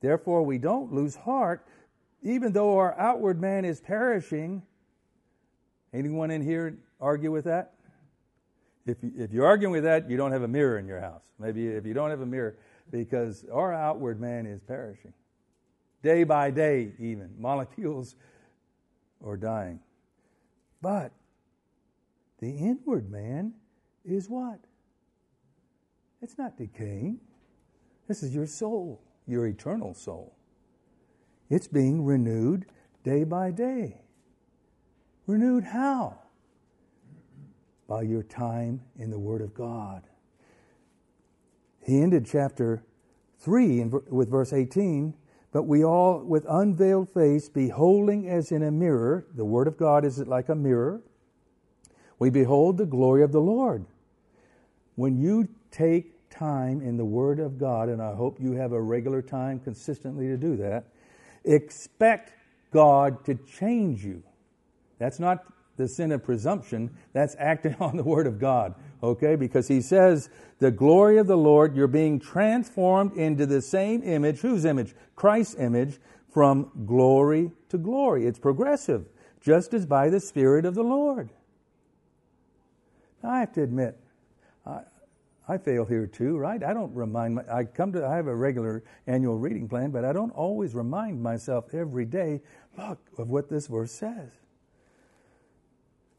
Therefore, 0.00 0.42
we 0.44 0.58
don't 0.58 0.92
lose 0.92 1.16
heart, 1.16 1.66
even 2.22 2.52
though 2.52 2.78
our 2.78 2.98
outward 2.98 3.40
man 3.40 3.64
is 3.64 3.80
perishing 3.80 4.62
Anyone 5.92 6.30
in 6.30 6.42
here 6.42 6.78
argue 7.00 7.30
with 7.30 7.44
that? 7.44 7.74
If, 8.86 8.96
if 9.02 9.32
you're 9.32 9.46
arguing 9.46 9.72
with 9.72 9.84
that, 9.84 10.10
you 10.10 10.16
don't 10.16 10.32
have 10.32 10.42
a 10.42 10.48
mirror 10.48 10.78
in 10.78 10.86
your 10.86 11.00
house. 11.00 11.24
Maybe 11.38 11.68
if 11.68 11.86
you 11.86 11.94
don't 11.94 12.10
have 12.10 12.20
a 12.20 12.26
mirror, 12.26 12.56
because 12.90 13.44
our 13.52 13.72
outward 13.72 14.20
man 14.20 14.46
is 14.46 14.60
perishing. 14.60 15.12
Day 16.02 16.24
by 16.24 16.50
day, 16.50 16.92
even. 16.98 17.30
Molecules 17.38 18.16
are 19.24 19.36
dying. 19.36 19.78
But 20.80 21.12
the 22.42 22.50
inward 22.50 23.08
man 23.08 23.54
is 24.04 24.28
what? 24.28 24.58
It's 26.20 26.36
not 26.36 26.58
decaying. 26.58 27.20
This 28.08 28.24
is 28.24 28.34
your 28.34 28.48
soul, 28.48 29.00
your 29.28 29.46
eternal 29.46 29.94
soul. 29.94 30.34
It's 31.48 31.68
being 31.68 32.04
renewed 32.04 32.66
day 33.04 33.22
by 33.22 33.52
day. 33.52 34.00
Renewed 35.28 35.62
how? 35.62 36.18
By 37.86 38.02
your 38.02 38.24
time 38.24 38.80
in 38.98 39.10
the 39.10 39.20
Word 39.20 39.40
of 39.40 39.54
God. 39.54 40.02
He 41.80 42.02
ended 42.02 42.26
chapter 42.28 42.82
3 43.38 43.84
with 44.10 44.28
verse 44.28 44.52
18 44.52 45.14
but 45.52 45.64
we 45.64 45.84
all, 45.84 46.20
with 46.20 46.46
unveiled 46.48 47.12
face, 47.12 47.50
beholding 47.50 48.26
as 48.26 48.50
in 48.50 48.62
a 48.62 48.70
mirror, 48.70 49.26
the 49.34 49.44
Word 49.44 49.68
of 49.68 49.76
God 49.76 50.02
is 50.02 50.18
it 50.18 50.26
like 50.26 50.48
a 50.48 50.54
mirror, 50.54 51.02
we 52.22 52.30
behold 52.30 52.78
the 52.78 52.86
glory 52.86 53.24
of 53.24 53.32
the 53.32 53.40
Lord. 53.40 53.84
When 54.94 55.18
you 55.18 55.48
take 55.72 56.30
time 56.30 56.80
in 56.80 56.96
the 56.96 57.04
Word 57.04 57.40
of 57.40 57.58
God, 57.58 57.88
and 57.88 58.00
I 58.00 58.14
hope 58.14 58.38
you 58.40 58.52
have 58.52 58.70
a 58.70 58.80
regular 58.80 59.22
time 59.22 59.58
consistently 59.58 60.28
to 60.28 60.36
do 60.36 60.56
that, 60.58 60.84
Expect 61.44 62.32
God 62.72 63.24
to 63.24 63.34
change 63.34 64.04
you. 64.04 64.22
That's 65.00 65.18
not 65.18 65.44
the 65.76 65.88
sin 65.88 66.12
of 66.12 66.22
presumption, 66.22 66.96
that's 67.12 67.34
acting 67.40 67.74
on 67.80 67.96
the 67.96 68.04
Word 68.04 68.28
of 68.28 68.38
God, 68.38 68.76
okay? 69.02 69.34
Because 69.34 69.66
He 69.66 69.80
says, 69.80 70.30
the 70.60 70.70
glory 70.70 71.18
of 71.18 71.26
the 71.26 71.36
Lord, 71.36 71.74
you're 71.74 71.88
being 71.88 72.20
transformed 72.20 73.16
into 73.16 73.46
the 73.46 73.60
same 73.60 74.00
image. 74.04 74.38
Whose 74.38 74.64
image? 74.64 74.94
Christ's 75.16 75.56
image, 75.56 75.98
from 76.32 76.70
glory 76.86 77.50
to 77.70 77.78
glory. 77.78 78.26
It's 78.26 78.38
progressive, 78.38 79.06
just 79.40 79.74
as 79.74 79.86
by 79.86 80.08
the 80.08 80.20
Spirit 80.20 80.64
of 80.64 80.76
the 80.76 80.84
Lord. 80.84 81.30
I 83.24 83.40
have 83.40 83.52
to 83.54 83.62
admit, 83.62 83.98
I, 84.66 84.80
I 85.48 85.58
fail 85.58 85.84
here 85.84 86.06
too, 86.06 86.38
right? 86.38 86.62
I 86.62 86.72
don't 86.72 86.94
remind 86.94 87.36
my, 87.36 87.42
I 87.52 87.64
come 87.64 87.92
to 87.92 88.06
I 88.06 88.16
have 88.16 88.26
a 88.26 88.34
regular 88.34 88.84
annual 89.06 89.38
reading 89.38 89.68
plan, 89.68 89.90
but 89.90 90.04
I 90.04 90.12
don't 90.12 90.30
always 90.30 90.74
remind 90.74 91.22
myself 91.22 91.74
every 91.74 92.04
day, 92.04 92.40
look, 92.78 92.98
of 93.18 93.28
what 93.28 93.48
this 93.48 93.66
verse 93.66 93.92
says. 93.92 94.30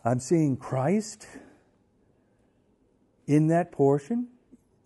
I'm 0.05 0.19
seeing 0.19 0.57
Christ 0.57 1.27
in 3.25 3.47
that 3.47 3.71
portion, 3.71 4.27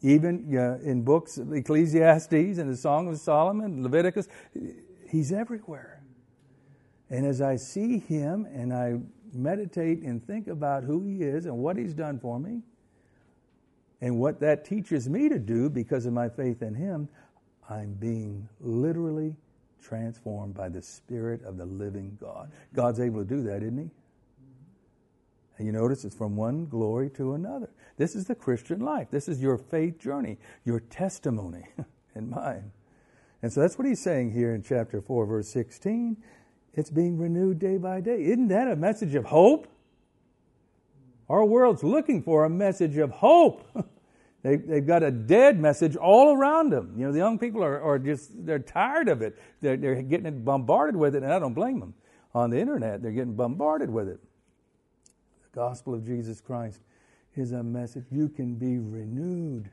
even 0.02 0.56
uh, 0.56 0.78
in 0.84 1.02
books, 1.02 1.40
Ecclesiastes 1.40 2.60
and 2.60 2.72
the 2.72 2.78
Song 2.78 3.08
of 3.08 3.18
Solomon, 3.18 3.82
Leviticus. 3.82 4.28
He's 5.10 5.32
everywhere. 5.32 6.04
And 7.10 7.26
as 7.26 7.42
I 7.42 7.56
see 7.56 8.00
him 8.00 8.46
and 8.46 8.74
I 8.74 9.00
meditate 9.38 10.02
and 10.02 10.26
think 10.26 10.48
about 10.48 10.84
who 10.84 11.04
he 11.04 11.24
is 11.24 11.46
and 11.46 11.58
what 11.58 11.78
he's 11.78 11.94
done 11.94 12.20
for 12.20 12.40
me, 12.40 12.62
and 14.02 14.20
what 14.20 14.40
that 14.42 14.66
teaches 14.66 15.10
me 15.10 15.30
to 15.30 15.40
do 15.40 15.70
because 15.70 16.06
of 16.06 16.14
my 16.14 16.30
faith 16.30 16.62
in 16.62 16.76
him, 16.76 17.10
I'm 17.70 17.94
being 17.94 18.48
literally 18.60 19.36
transformed 19.82 20.54
by 20.54 20.70
the 20.70 20.82
Spirit 20.82 21.44
of 21.44 21.58
the 21.58 21.66
living 21.66 22.18
God. 22.20 22.52
God's 22.74 23.00
able 23.00 23.24
to 23.24 23.26
do 23.26 23.44
that, 23.44 23.64
isn't 23.64 23.78
he? 23.78 23.90
And 25.58 25.66
you 25.66 25.74
notice 25.74 26.06
it's 26.06 26.16
from 26.16 26.36
one 26.36 26.68
glory 26.68 27.10
to 27.12 27.34
another. 27.34 27.70
This 27.98 28.16
is 28.16 28.26
the 28.26 28.36
Christian 28.36 28.80
life. 28.80 29.08
This 29.10 29.28
is 29.28 29.42
your 29.42 29.58
faith 29.58 30.00
journey, 30.00 30.38
your 30.66 30.80
testimony 30.80 31.66
and 32.16 32.30
mine. 32.30 32.72
And 33.42 33.52
so 33.52 33.62
that's 33.62 33.78
what 33.78 33.88
he's 33.88 34.02
saying 34.02 34.32
here 34.32 34.54
in 34.54 34.62
chapter 34.62 35.02
4, 35.02 35.26
verse 35.26 35.50
16. 35.50 36.18
It's 36.78 36.92
being 36.92 37.18
renewed 37.18 37.58
day 37.58 37.78
by 37.78 38.02
day. 38.02 38.24
Isn't 38.24 38.50
that 38.50 38.68
a 38.68 38.76
message 38.76 39.16
of 39.16 39.26
hope? 39.26 39.68
Our 41.28 41.44
world's 41.44 41.84
looking 41.84 42.22
for 42.22 42.46
a 42.46 42.50
message 42.50 42.98
of 42.98 43.10
hope. 43.10 43.68
they, 44.44 44.58
they've 44.58 44.86
got 44.86 45.02
a 45.02 45.10
dead 45.10 45.60
message 45.60 45.96
all 45.96 46.38
around 46.38 46.72
them. 46.72 46.94
You 46.96 47.08
know, 47.08 47.12
the 47.12 47.18
young 47.18 47.40
people 47.40 47.64
are, 47.64 47.82
are 47.82 47.98
just, 47.98 48.46
they're 48.46 48.60
tired 48.60 49.10
of 49.10 49.24
it. 49.24 49.40
They're, 49.60 49.76
they're 49.76 50.04
getting 50.04 50.44
bombarded 50.44 50.96
with 50.96 51.16
it, 51.16 51.24
and 51.24 51.34
I 51.34 51.40
don't 51.40 51.56
blame 51.56 51.80
them. 51.80 51.96
On 52.36 52.52
the 52.52 52.60
internet, 52.60 53.02
they're 53.02 53.12
getting 53.12 53.34
bombarded 53.34 53.90
with 53.90 54.08
it 54.08 54.20
The 55.52 55.60
gospel 55.60 55.96
of 55.96 56.06
Jesus 56.06 56.40
Christ 56.42 56.82
is 57.36 57.54
a 57.54 57.64
message 57.64 58.06
you 58.12 58.30
can 58.30 58.54
be 58.54 58.78
renewed. 58.78 59.72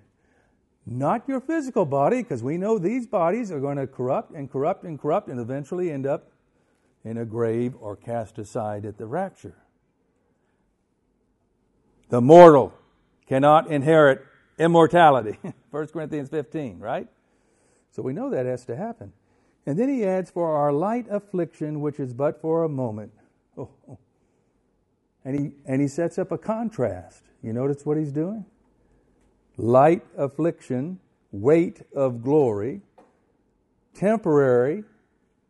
Not 0.86 1.28
your 1.28 1.40
physical 1.40 1.84
body, 1.84 2.22
because 2.22 2.42
we 2.42 2.56
know 2.56 2.78
these 2.78 3.06
bodies 3.06 3.52
are 3.52 3.60
going 3.60 3.76
to 3.76 3.86
corrupt 3.86 4.32
and 4.32 4.50
corrupt 4.50 4.84
and 4.84 4.98
corrupt 4.98 5.28
and 5.28 5.38
eventually 5.38 5.90
end 5.90 6.06
up 6.06 6.30
in 7.04 7.18
a 7.18 7.24
grave 7.24 7.74
or 7.78 7.96
cast 7.96 8.38
aside 8.38 8.84
at 8.86 8.98
the 8.98 9.06
rapture. 9.06 9.56
The 12.08 12.20
mortal 12.20 12.72
cannot 13.26 13.68
inherit 13.68 14.24
immortality. 14.58 15.38
1 15.70 15.86
Corinthians 15.88 16.28
15, 16.28 16.78
right? 16.78 17.08
So 17.90 18.02
we 18.02 18.12
know 18.12 18.30
that 18.30 18.46
has 18.46 18.64
to 18.66 18.76
happen. 18.76 19.12
And 19.66 19.78
then 19.78 19.88
he 19.88 20.04
adds, 20.04 20.30
For 20.30 20.56
our 20.56 20.72
light 20.72 21.06
affliction, 21.10 21.80
which 21.80 21.98
is 21.98 22.12
but 22.12 22.40
for 22.40 22.64
a 22.64 22.68
moment. 22.68 23.12
Oh, 23.56 23.70
oh. 23.88 23.98
And 25.24 25.38
he, 25.38 25.52
and 25.64 25.80
he 25.80 25.88
sets 25.88 26.18
up 26.18 26.30
a 26.32 26.38
contrast. 26.38 27.22
You 27.42 27.52
notice 27.52 27.86
what 27.86 27.96
he's 27.96 28.12
doing? 28.12 28.44
Light 29.56 30.04
affliction, 30.18 30.98
weight 31.32 31.82
of 31.94 32.22
glory, 32.22 32.82
temporary, 33.94 34.84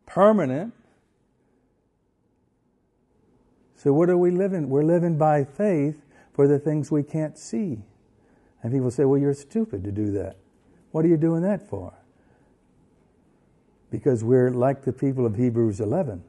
permanent. 0.05 0.73
So, 3.75 3.93
what 3.93 4.09
are 4.09 4.17
we 4.17 4.31
living? 4.31 4.69
We're 4.69 4.83
living 4.83 5.17
by 5.17 5.43
faith 5.43 6.01
for 6.33 6.47
the 6.47 6.59
things 6.59 6.91
we 6.91 7.03
can't 7.03 7.37
see. 7.37 7.79
And 8.63 8.73
people 8.73 8.91
say, 8.91 9.05
well, 9.05 9.19
you're 9.19 9.33
stupid 9.33 9.83
to 9.83 9.91
do 9.91 10.11
that. 10.13 10.37
What 10.91 11.05
are 11.05 11.07
you 11.07 11.17
doing 11.17 11.43
that 11.43 11.69
for? 11.69 11.93
Because 13.91 14.23
we're 14.23 14.49
like 14.51 14.83
the 14.83 14.93
people 14.93 15.25
of 15.25 15.35
Hebrews 15.35 15.79
11. 15.79 16.23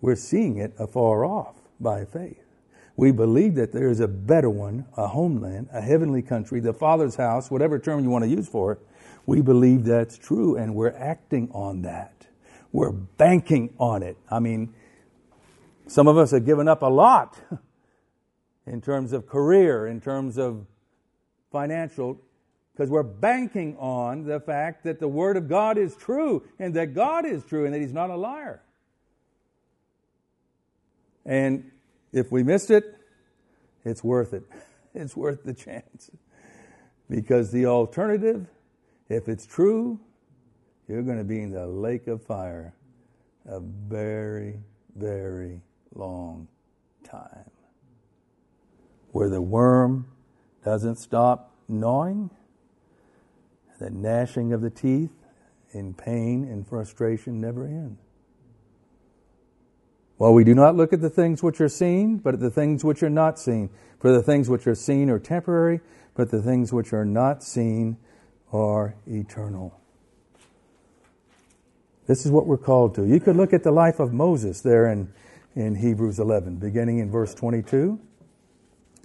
We're 0.00 0.16
seeing 0.16 0.58
it 0.58 0.74
afar 0.78 1.24
off 1.24 1.56
by 1.80 2.04
faith. 2.04 2.44
We 2.96 3.12
believe 3.12 3.54
that 3.54 3.72
there 3.72 3.88
is 3.88 4.00
a 4.00 4.08
better 4.08 4.50
one, 4.50 4.84
a 4.96 5.06
homeland, 5.06 5.68
a 5.72 5.80
heavenly 5.80 6.22
country, 6.22 6.60
the 6.60 6.72
Father's 6.72 7.14
house, 7.14 7.50
whatever 7.50 7.78
term 7.78 8.02
you 8.02 8.10
want 8.10 8.24
to 8.24 8.30
use 8.30 8.48
for 8.48 8.72
it. 8.72 8.78
We 9.26 9.40
believe 9.40 9.84
that's 9.84 10.18
true 10.18 10.56
and 10.56 10.74
we're 10.74 10.96
acting 10.96 11.48
on 11.52 11.82
that. 11.82 12.26
We're 12.72 12.92
banking 12.92 13.72
on 13.78 14.02
it. 14.02 14.16
I 14.30 14.40
mean, 14.40 14.74
some 15.88 16.06
of 16.06 16.18
us 16.18 16.30
have 16.30 16.44
given 16.44 16.68
up 16.68 16.82
a 16.82 16.86
lot 16.86 17.36
in 18.66 18.80
terms 18.80 19.12
of 19.12 19.26
career, 19.26 19.86
in 19.86 20.00
terms 20.00 20.38
of 20.38 20.66
financial, 21.50 22.20
because 22.72 22.90
we're 22.90 23.02
banking 23.02 23.76
on 23.78 24.24
the 24.24 24.38
fact 24.38 24.84
that 24.84 25.00
the 25.00 25.08
Word 25.08 25.36
of 25.36 25.48
God 25.48 25.78
is 25.78 25.96
true 25.96 26.44
and 26.58 26.74
that 26.74 26.94
God 26.94 27.24
is 27.24 27.42
true 27.42 27.64
and 27.64 27.74
that 27.74 27.80
He's 27.80 27.92
not 27.92 28.10
a 28.10 28.16
liar. 28.16 28.62
And 31.24 31.70
if 32.12 32.30
we 32.30 32.42
missed 32.42 32.70
it, 32.70 32.84
it's 33.84 34.04
worth 34.04 34.32
it. 34.32 34.44
It's 34.94 35.14
worth 35.14 35.44
the 35.44 35.52
chance. 35.52 36.10
Because 37.08 37.52
the 37.52 37.66
alternative, 37.66 38.48
if 39.08 39.28
it's 39.28 39.46
true, 39.46 40.00
you're 40.88 41.02
going 41.02 41.18
to 41.18 41.24
be 41.24 41.40
in 41.40 41.52
the 41.52 41.66
lake 41.66 42.08
of 42.08 42.22
fire 42.22 42.74
a 43.46 43.60
very, 43.60 44.58
very 44.96 45.60
long 45.94 46.48
time. 47.04 47.50
Where 49.12 49.28
the 49.28 49.42
worm 49.42 50.06
doesn't 50.64 50.96
stop 50.96 51.54
gnawing, 51.68 52.30
the 53.78 53.90
gnashing 53.90 54.52
of 54.52 54.60
the 54.60 54.70
teeth 54.70 55.12
in 55.72 55.94
pain 55.94 56.44
and 56.44 56.66
frustration 56.66 57.40
never 57.40 57.66
ends. 57.66 58.00
Well, 60.18 60.34
we 60.34 60.42
do 60.42 60.54
not 60.54 60.74
look 60.74 60.92
at 60.92 61.00
the 61.00 61.10
things 61.10 61.42
which 61.42 61.60
are 61.60 61.68
seen, 61.68 62.16
but 62.18 62.34
at 62.34 62.40
the 62.40 62.50
things 62.50 62.84
which 62.84 63.02
are 63.04 63.10
not 63.10 63.38
seen. 63.38 63.70
For 64.00 64.12
the 64.12 64.22
things 64.22 64.50
which 64.50 64.66
are 64.66 64.74
seen 64.74 65.10
are 65.10 65.18
temporary, 65.20 65.80
but 66.14 66.30
the 66.30 66.42
things 66.42 66.72
which 66.72 66.92
are 66.92 67.04
not 67.04 67.44
seen 67.44 67.98
are 68.52 68.96
eternal. 69.06 69.80
This 72.08 72.26
is 72.26 72.32
what 72.32 72.46
we're 72.46 72.56
called 72.56 72.94
to. 72.96 73.04
You 73.04 73.20
could 73.20 73.36
look 73.36 73.52
at 73.52 73.62
the 73.62 73.70
life 73.70 74.00
of 74.00 74.12
Moses 74.12 74.60
there 74.60 74.90
in, 74.90 75.12
in 75.54 75.76
Hebrews 75.76 76.18
11, 76.18 76.56
beginning 76.56 76.98
in 76.98 77.10
verse 77.10 77.34
22. 77.34 77.98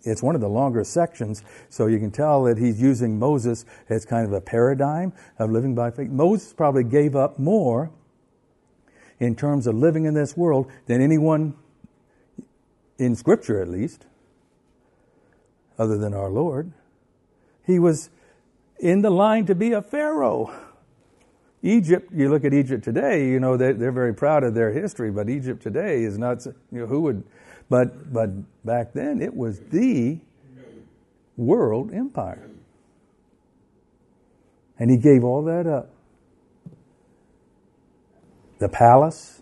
It's 0.04 0.22
one 0.22 0.36
of 0.36 0.41
the 0.41 0.50
longer 0.50 0.84
sections, 0.84 1.44
so 1.70 1.88
you 1.88 1.98
can 1.98 2.12
tell 2.12 2.44
that 2.44 2.58
he's 2.58 2.82
using 2.82 3.18
Moses 3.18 3.66
as 3.89 4.06
kind 4.06 4.26
of 4.26 4.34
a 4.34 4.41
paradigm 4.41 5.14
of 5.39 5.50
living 5.50 5.76
by 5.76 5.91
faith. 5.91 6.10
Moses 6.10 6.54
probably 6.54 6.84
gave 6.84 7.16
up 7.16 7.39
more 7.39 7.89
in 9.20 9.36
terms 9.36 9.66
of 9.66 9.76
living 9.76 10.06
in 10.06 10.14
this 10.14 10.36
world 10.36 10.70
than 10.88 11.02
anyone 11.02 11.56
in 12.98 13.16
Scripture, 13.16 13.62
at 13.62 13.70
least, 13.70 14.06
other 15.78 15.98
than 15.98 16.14
our 16.14 16.30
Lord. 16.30 16.74
He 17.66 17.80
was 17.80 18.10
in 18.80 19.02
the 19.02 19.10
line 19.10 19.46
to 19.46 19.56
be 19.56 19.72
a 19.72 19.82
Pharaoh. 19.82 20.54
Egypt, 21.64 22.11
you 22.14 22.30
look 22.30 22.43
at 22.43 22.53
Egypt 22.53 22.84
today, 22.84 23.30
you 23.30 23.39
know, 23.39 23.55
they're, 23.55 23.74
they're 23.74 23.93
very 23.93 24.14
proud 24.14 24.43
of 24.43 24.53
their 24.53 24.72
history, 24.72 25.09
but 25.11 25.30
Egypt 25.30 25.64
today 25.64 26.03
is 26.03 26.18
not, 26.18 26.45
you 26.45 26.53
know, 26.72 26.86
who 26.86 26.99
would, 26.99 27.24
but, 27.70 28.11
but 28.11 28.30
back 28.66 28.91
then 28.91 29.22
it 29.22 29.34
was 29.34 29.61
the 29.72 30.20
world 31.38 31.93
empire. 31.93 32.49
And 34.78 34.91
he 34.91 34.97
gave 34.97 35.24
all 35.24 35.43
that 35.43 35.66
up 35.66 35.89
the 38.59 38.70
palace, 38.70 39.41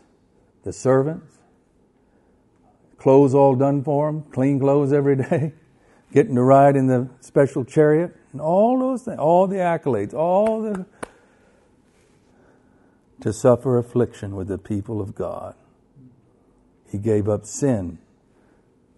the 0.63 0.74
servants, 0.74 1.38
clothes 2.97 3.36
all 3.36 3.55
done 3.55 3.84
for 3.84 4.09
him, 4.09 4.24
clean 4.32 4.59
clothes 4.59 4.93
every 4.93 5.15
day, 5.15 5.53
getting 6.13 6.36
to 6.36 6.43
ride 6.43 6.76
in 6.76 6.88
the 6.88 7.09
special 7.19 7.63
chariot, 7.63 8.15
and 8.32 8.41
all 8.41 8.80
those 8.80 9.03
things, 9.03 9.19
all 9.19 9.47
the 9.47 9.57
accolades, 9.57 10.13
all 10.13 10.61
the. 10.61 10.86
To 13.22 13.32
suffer 13.32 13.78
affliction 13.78 14.36
with 14.36 14.47
the 14.47 14.57
people 14.57 15.01
of 15.01 15.15
God. 15.15 15.55
He 16.89 16.97
gave 16.97 17.30
up 17.30 17.45
sin 17.45 17.99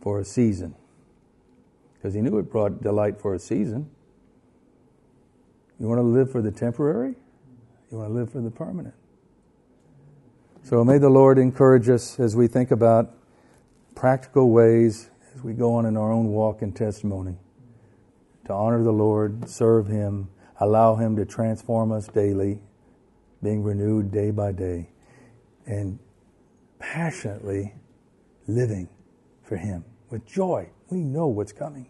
for 0.02 0.20
a 0.20 0.26
season 0.26 0.76
because 1.94 2.14
he 2.14 2.22
knew 2.22 2.38
it 2.38 2.52
brought 2.52 2.82
delight 2.82 3.20
for 3.20 3.34
a 3.34 3.40
season. 3.40 3.90
You 5.80 5.88
want 5.88 6.00
to 6.00 6.04
live 6.04 6.32
for 6.32 6.42
the 6.42 6.52
temporary? 6.52 7.16
You 7.92 7.98
want 7.98 8.10
to 8.10 8.14
live 8.14 8.32
for 8.32 8.42
the 8.42 8.52
permanent. 8.52 8.96
So 10.64 10.84
may 10.84 10.98
the 10.98 11.10
Lord 11.10 11.38
encourage 11.38 11.90
us 11.90 12.20
as 12.20 12.36
we 12.36 12.48
think 12.48 12.72
about 12.72 13.14
practical 13.96 14.50
ways 14.50 15.10
as 15.36 15.44
we 15.44 15.54
go 15.54 15.76
on 15.76 15.86
in 15.86 15.98
our 15.98 16.12
own 16.12 16.28
walk 16.28 16.62
and 16.62 16.76
testimony 16.76 17.36
to 18.46 18.54
honor 18.54 18.84
the 18.84 18.92
Lord, 18.92 19.50
serve 19.50 19.88
Him, 19.88 20.30
allow 20.60 20.96
Him 20.96 21.16
to 21.16 21.26
transform 21.26 21.92
us 21.92 22.08
daily, 22.08 22.60
being 23.44 23.62
renewed 23.62 24.12
day 24.12 24.32
by 24.32 24.52
day, 24.52 24.90
and 25.66 26.00
passionately 26.80 27.74
living 28.48 28.90
for 29.44 29.58
Him 29.58 29.84
with 30.10 30.26
joy. 30.26 30.70
We 30.90 31.00
know 31.00 31.28
what's 31.28 31.52
coming. 31.52 31.88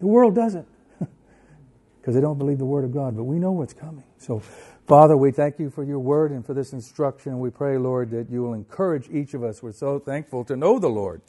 The 0.00 0.06
world 0.06 0.34
doesn't 0.34 0.66
because 2.00 2.14
they 2.14 2.20
don't 2.20 2.38
believe 2.38 2.58
the 2.58 2.64
Word 2.64 2.84
of 2.84 2.92
God, 2.92 3.16
but 3.16 3.24
we 3.24 3.38
know 3.38 3.52
what's 3.52 3.72
coming. 3.72 4.04
So, 4.18 4.40
Father, 4.86 5.16
we 5.16 5.30
thank 5.30 5.58
you 5.58 5.70
for 5.70 5.84
your 5.84 5.98
Word 5.98 6.30
and 6.30 6.44
for 6.44 6.54
this 6.54 6.72
instruction. 6.72 7.38
We 7.38 7.50
pray, 7.50 7.78
Lord, 7.78 8.10
that 8.10 8.30
you 8.30 8.42
will 8.42 8.54
encourage 8.54 9.08
each 9.10 9.34
of 9.34 9.42
us. 9.42 9.62
We're 9.62 9.72
so 9.72 9.98
thankful 9.98 10.44
to 10.44 10.56
know 10.56 10.78
the 10.78 10.88
Lord. 10.88 11.22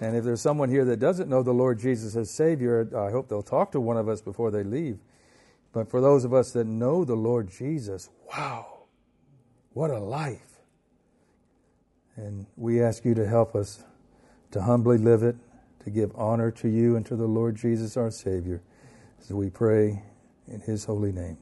And 0.00 0.16
if 0.16 0.24
there's 0.24 0.40
someone 0.40 0.70
here 0.70 0.84
that 0.84 1.00
doesn't 1.00 1.28
know 1.28 1.42
the 1.42 1.52
Lord 1.52 1.78
Jesus 1.78 2.16
as 2.16 2.30
Savior, 2.30 2.88
I 2.96 3.10
hope 3.10 3.28
they'll 3.28 3.42
talk 3.42 3.72
to 3.72 3.80
one 3.80 3.96
of 3.96 4.08
us 4.08 4.20
before 4.20 4.50
they 4.50 4.62
leave. 4.62 4.98
But 5.72 5.90
for 5.90 6.00
those 6.00 6.24
of 6.24 6.32
us 6.32 6.52
that 6.52 6.64
know 6.66 7.04
the 7.04 7.14
Lord 7.14 7.50
Jesus, 7.50 8.08
wow, 8.32 8.84
what 9.72 9.90
a 9.90 9.98
life. 9.98 10.60
And 12.16 12.46
we 12.56 12.82
ask 12.82 13.04
you 13.04 13.14
to 13.14 13.26
help 13.26 13.54
us 13.54 13.84
to 14.50 14.62
humbly 14.62 14.98
live 14.98 15.22
it, 15.22 15.36
to 15.84 15.90
give 15.90 16.12
honor 16.14 16.50
to 16.50 16.68
you 16.68 16.96
and 16.96 17.06
to 17.06 17.16
the 17.16 17.26
Lord 17.26 17.56
Jesus, 17.56 17.96
our 17.96 18.10
Savior, 18.10 18.62
as 19.20 19.30
we 19.30 19.48
pray 19.48 20.02
in 20.48 20.60
His 20.60 20.84
holy 20.84 21.12
name. 21.12 21.38